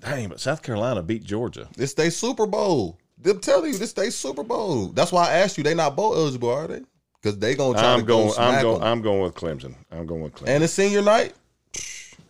[0.00, 1.68] Dang, but South Carolina beat Georgia.
[1.76, 2.98] This they Super Bowl.
[3.22, 4.88] They're telling you this they Super Bowl.
[4.88, 5.64] That's why I asked you.
[5.64, 6.80] They not bowl eligible, are they?
[7.20, 8.30] Because they gonna try I'm to going.
[8.32, 8.76] smack I'm going.
[8.82, 8.88] 'em.
[8.88, 9.74] I'm going with Clemson.
[9.90, 10.48] I'm going with Clemson.
[10.48, 11.34] And it's senior night.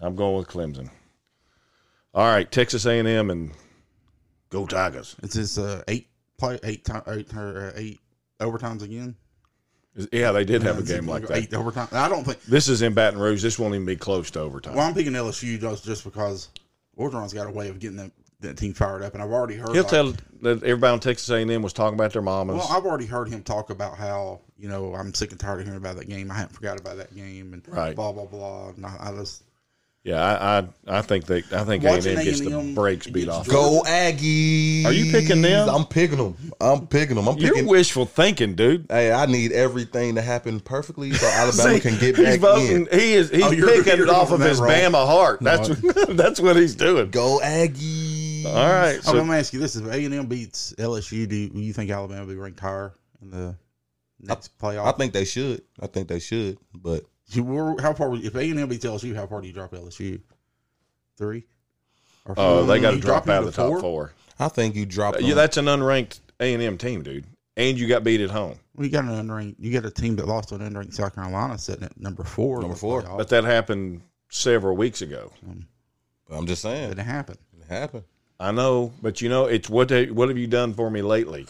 [0.00, 0.90] I'm going with Clemson.
[2.14, 3.52] All right, Texas A&M and
[4.50, 5.16] go Tigers.
[5.22, 8.00] It's this uh, eight play eight time eight or uh, eight
[8.40, 9.16] overtimes again.
[10.10, 11.36] Yeah, they did have a game like that.
[11.36, 11.88] Eight overtime.
[11.92, 12.42] I don't think.
[12.44, 13.42] This is in Baton Rouge.
[13.42, 14.74] This won't even be close to overtime.
[14.74, 16.48] Well, I'm picking LSU just just because
[16.98, 18.10] Orgeron's got a way of getting that,
[18.42, 19.70] that team fired up, and I've already heard.
[19.72, 20.12] He'll like- tell
[20.42, 22.56] that everybody on Texas A&M was talking about their mamas.
[22.56, 25.66] Well, I've already heard him talk about how you know I'm sick and tired of
[25.66, 26.30] hearing about that game.
[26.30, 27.94] I haven't forgot about that game, and Right.
[27.96, 28.68] blah blah blah.
[28.70, 29.42] And I, I just
[30.04, 33.28] yeah, I, I I think they I think Watching A&M gets the A&M brakes beat
[33.28, 33.46] off.
[33.46, 34.84] Go Aggies.
[34.84, 35.68] Are you picking them?
[35.68, 36.36] I'm picking them.
[36.60, 37.28] I'm picking them.
[37.28, 37.68] I'm You're picking.
[37.68, 38.86] wishful thinking, dude.
[38.90, 42.88] Hey, I need everything to happen perfectly so Alabama See, can get he's back voting.
[42.90, 42.98] in.
[42.98, 43.30] He is.
[43.30, 44.70] He's Oh, you're- picking you're off of his wrong.
[44.72, 45.38] Bama heart.
[45.40, 45.68] That's
[46.08, 47.10] that's what he's doing.
[47.10, 48.11] Go Aggies.
[48.46, 48.96] All right.
[48.96, 51.60] I'm So gonna ask you this: If A and M beats LSU, do you, do
[51.60, 53.56] you think Alabama will be ranked higher in the
[54.20, 54.86] next playoff?
[54.86, 55.62] I think they should.
[55.80, 56.58] I think they should.
[56.74, 58.14] But You were- how far?
[58.16, 60.20] If A and M beats LSU, how far do you drop LSU?
[61.16, 61.44] Three.
[62.24, 62.66] Or oh, four?
[62.66, 64.12] they got to drop out of the top four.
[64.38, 65.16] I think you drop.
[65.16, 65.18] Uh.
[65.18, 67.26] Yeah, that's an unranked A and M team, dude.
[67.56, 68.58] And you got beat at home.
[68.74, 69.56] Well, you got an unranked.
[69.58, 72.60] You got a team that lost to an unranked South Carolina, sitting at number four.
[72.60, 73.02] Number four.
[73.02, 73.18] playoff.
[73.18, 74.00] But that happened
[74.30, 75.30] several weeks ago.
[76.30, 76.88] I'm just saying.
[76.90, 77.36] Didn't happen.
[77.60, 78.04] It happened.
[78.42, 81.46] I know, but you know, it's what they, what have you done for me lately?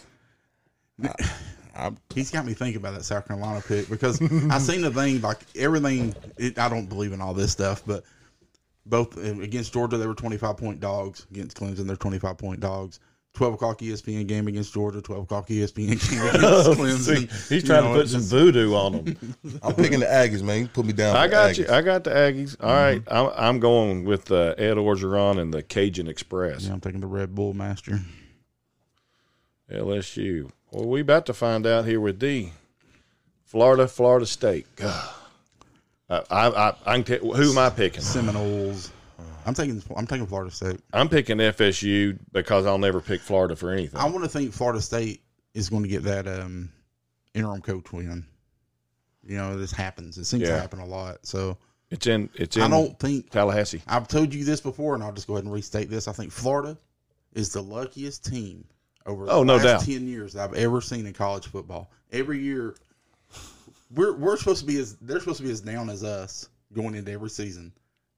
[1.75, 4.21] I'm, He's got me thinking about that South Carolina pick because
[4.51, 6.15] I seen the thing like everything.
[6.37, 8.05] It, I don't believe in all this stuff, but
[8.85, 11.27] both uh, against Georgia they were twenty five point dogs.
[11.31, 13.01] Against Clemson they're twenty five point dogs.
[13.35, 15.01] Twelve o'clock ESPN game against Georgia.
[15.01, 16.11] Twelve o'clock ESPN game against
[16.79, 16.99] Clemson.
[16.99, 19.35] See, he's You trying know, to put some just- voodoo on them.
[19.63, 20.61] I'm picking the Aggies, man.
[20.61, 21.17] You put me down.
[21.17, 21.67] I for the got you.
[21.71, 22.57] I got the Aggies.
[22.61, 26.67] All right, I'm, I'm going with uh, Ed Orgeron and the Cajun Express.
[26.67, 28.01] Yeah, I'm taking the Red Bull Master.
[29.71, 30.51] LSU.
[30.71, 32.53] Well, we about to find out here with D.
[33.45, 34.67] Florida, Florida State.
[34.77, 35.11] God.
[36.11, 38.03] Uh, I, I, I can tell, who am I picking?
[38.03, 38.91] Seminoles.
[39.47, 39.83] I'm taking.
[39.97, 40.81] I'm taking Florida State.
[40.93, 43.99] I'm picking FSU because I'll never pick Florida for anything.
[44.01, 45.23] I want to think Florida State
[45.55, 46.71] is going to get that um,
[47.35, 48.25] interim coach win.
[49.25, 50.19] You know, this happens.
[50.19, 50.55] It seems Yeah.
[50.57, 51.25] to happen a lot.
[51.27, 51.57] So
[51.91, 52.29] It's in.
[52.35, 52.63] It's in.
[52.63, 53.83] I don't think Tallahassee.
[53.87, 56.09] I've told you this before, and I'll just go ahead and restate this.
[56.09, 56.77] I think Florida
[57.33, 58.65] is the luckiest team
[59.07, 59.81] over the Oh, no last doubt.
[59.83, 61.91] ten years that I've ever seen in college football.
[62.13, 62.75] Every year,
[63.91, 66.95] we're we're supposed to be as they're supposed to be as down as us going
[66.95, 67.73] into every season,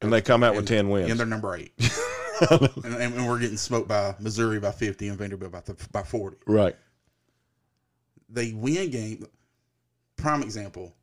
[0.05, 1.11] And they come out with ten wins.
[1.11, 1.73] and they're number eight.
[2.51, 5.63] and, and we're getting smoked by Missouri by fifty and Vanderbilt by
[5.93, 6.37] by forty.
[6.47, 6.77] right.
[8.29, 9.27] They win game.
[10.17, 10.95] Prime example.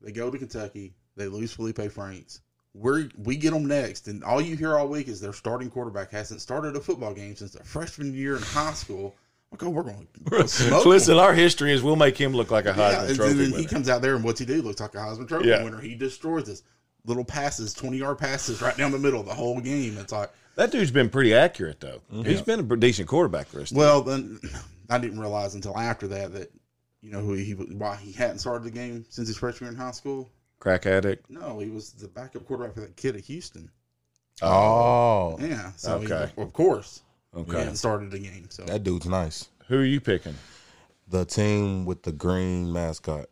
[0.00, 0.94] They go to Kentucky.
[1.16, 2.40] They lose Felipe Franks.
[2.74, 6.10] We we get them next, and all you hear all week is their starting quarterback
[6.10, 9.14] hasn't started a football game since their freshman year in high school.
[9.52, 10.84] Like, oh, we're going to smoke.
[10.84, 13.52] Listen, our history is we'll make him look like a Heisman Yeah, and Trophy then
[13.60, 14.60] he comes out there and what's he do?
[14.62, 15.62] Looks like a Heisman Trophy Yeah.
[15.62, 15.80] winner.
[15.80, 16.62] He destroys us.
[17.06, 19.98] Little passes, twenty yard passes right down the middle of the whole game.
[19.98, 22.00] It's like, That dude's been pretty accurate though.
[22.12, 22.24] Mm-hmm.
[22.24, 23.72] He's been a decent quarterback for us.
[23.72, 24.40] well, then
[24.90, 26.50] I didn't realize until after that that
[27.02, 29.84] you know who he why he hadn't started the game since his freshman year in
[29.84, 30.30] high school.
[30.60, 31.28] Crack addict.
[31.28, 33.70] No, he was the backup quarterback for that kid at Houston.
[34.42, 36.32] Oh, Yeah, so he- Okay.
[36.40, 37.02] of course,
[37.34, 37.58] he Okay.
[37.58, 38.46] hadn't started the game.
[38.50, 39.48] So that dude's nice.
[39.68, 40.36] Who are you picking?
[41.08, 43.28] The team with the green mascot.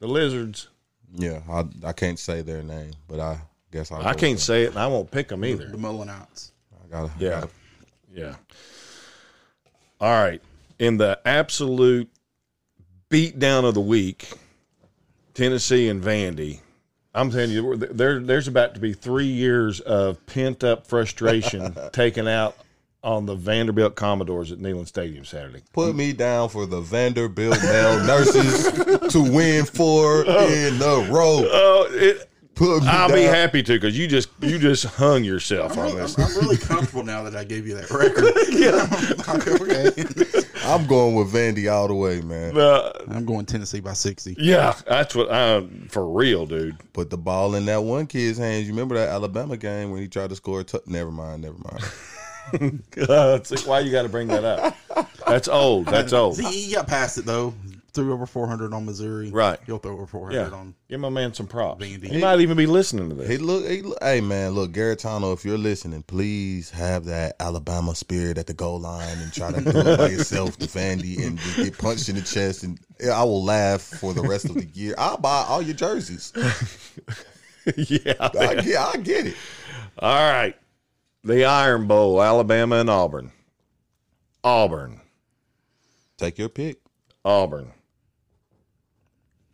[0.00, 0.68] The Lizards.
[1.14, 3.38] Yeah, I I can't say their name, but I
[3.70, 5.66] guess I'll I can't say it, and I won't pick them either.
[5.66, 6.52] The them.
[6.72, 7.30] I gotta, Yeah.
[7.30, 7.48] gotta-
[8.14, 8.34] Yeah.
[10.00, 10.40] All right.
[10.78, 12.10] In the absolute
[13.10, 14.30] beatdown of the week,
[15.34, 16.60] Tennessee and Vandy.
[17.14, 22.26] I'm telling you, there there's about to be three years of pent up frustration taken
[22.26, 22.56] out
[23.04, 25.62] on the Vanderbilt Commodores at Neyland Stadium Saturday.
[25.72, 28.64] Put me down for the Vanderbilt male nurses
[29.12, 31.44] to win four in a row.
[31.50, 33.16] Oh, it, Put me I'll down.
[33.16, 36.18] be happy to because you just you just hung yourself I'm on really, this.
[36.18, 38.24] I'm, I'm really comfortable now that I gave you that record.
[38.52, 38.86] yeah,
[39.34, 40.42] okay.
[40.66, 42.56] I'm going with Vandy all the way, man.
[42.56, 44.36] Uh, I'm going Tennessee by sixty.
[44.38, 46.76] yeah, that's what I'm for real, dude.
[46.92, 48.66] Put the ball in that one kid's hands.
[48.66, 51.56] You remember that Alabama game when he tried to score a t- Never mind, never
[51.56, 51.82] mind.
[53.08, 54.76] Uh, see, why you got to bring that up?
[55.26, 55.86] That's old.
[55.86, 56.36] That's old.
[56.36, 57.54] See, he got past it though.
[57.94, 59.30] Threw over 400 on Missouri.
[59.30, 59.58] Right.
[59.66, 60.74] He'll throw over 400 Yeah, on.
[60.88, 61.84] give my man some props.
[61.84, 62.06] Vandy.
[62.06, 63.28] He might even be listening to this.
[63.28, 67.94] Hey, look, hey, look, hey, man, look, Guarantano, if you're listening, please have that Alabama
[67.94, 71.38] spirit at the goal line and try to do it by yourself to Vandy and
[71.38, 72.62] just get punched in the chest.
[72.62, 72.78] And
[73.12, 74.94] I will laugh for the rest of the year.
[74.96, 76.32] I'll buy all your jerseys.
[77.76, 78.14] yeah.
[78.20, 79.36] I get, I get it.
[79.98, 80.56] All right.
[81.24, 83.30] The Iron Bowl, Alabama and Auburn.
[84.42, 85.00] Auburn.
[86.16, 86.80] Take your pick.
[87.24, 87.70] Auburn.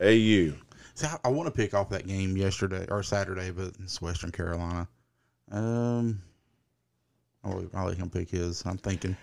[0.01, 0.55] AU.
[0.95, 4.32] See, I, I want to pick off that game yesterday or Saturday, but it's Western
[4.32, 4.89] Carolina.
[5.51, 6.23] Um,
[7.45, 8.65] I'll, I'll let him pick his.
[8.65, 9.16] I'm thinking.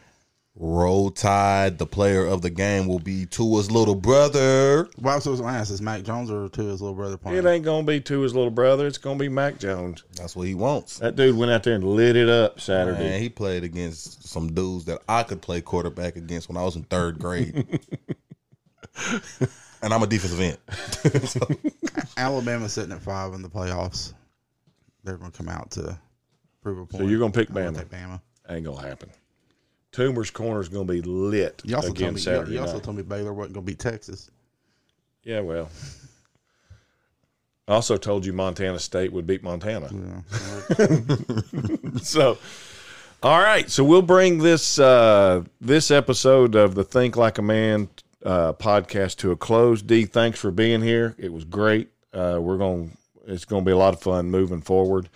[0.57, 4.87] Roll Tide, the player of the game, will be Tua's little brother.
[4.97, 7.39] Well, I was going to ask, is Mac Jones or Tua's little brother playing?
[7.39, 8.87] It ain't going to be Tua's little brother.
[8.87, 10.03] It's going to be Mac Jones.
[10.15, 10.99] That's what he wants.
[10.99, 12.99] That dude went out there and lit it up Saturday.
[12.99, 16.77] Man, he played against some dudes that I could play quarterback against when I was
[16.77, 17.55] in third grade.
[19.81, 20.57] and I'm a defensive end.
[21.27, 21.47] So,
[22.17, 24.13] Alabama sitting at five in the playoffs.
[25.03, 25.99] They're going to come out to
[26.61, 27.03] prove a point.
[27.03, 27.77] So you're going to pick I'm gonna Bama.
[27.77, 28.21] take Bama.
[28.49, 29.09] Ain't going to happen.
[29.95, 32.21] Toomer's corner is going to be lit You also again told me.
[32.21, 32.83] Saturday You also night.
[32.83, 34.29] told me Baylor wasn't going to beat Texas.
[35.23, 35.69] Yeah, well.
[37.67, 39.89] I also told you Montana State would beat Montana.
[40.77, 40.97] Yeah.
[42.01, 42.37] so
[43.23, 47.87] all right so we'll bring this uh this episode of the think like a man
[48.23, 52.57] uh podcast to a close d thanks for being here it was great uh we're
[52.57, 52.87] gonna
[53.25, 55.09] it's gonna be a lot of fun moving forward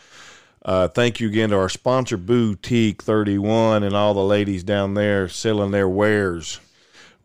[0.70, 5.28] uh thank you again to our sponsor boutique 31 and all the ladies down there
[5.28, 6.60] selling their wares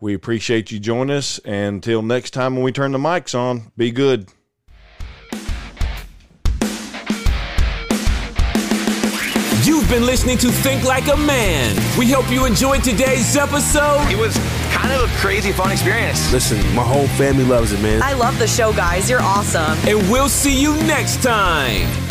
[0.01, 3.71] we appreciate you joining us and until next time when we turn the mics on
[3.77, 4.29] be good
[9.62, 11.75] You've been listening to Think Like a Man.
[11.99, 14.11] We hope you enjoyed today's episode.
[14.11, 14.37] It was
[14.73, 16.31] kind of a crazy, fun experience.
[16.33, 18.03] Listen, my whole family loves it, man.
[18.03, 19.09] I love the show, guys.
[19.09, 19.79] You're awesome.
[19.89, 22.03] And we'll see you next time.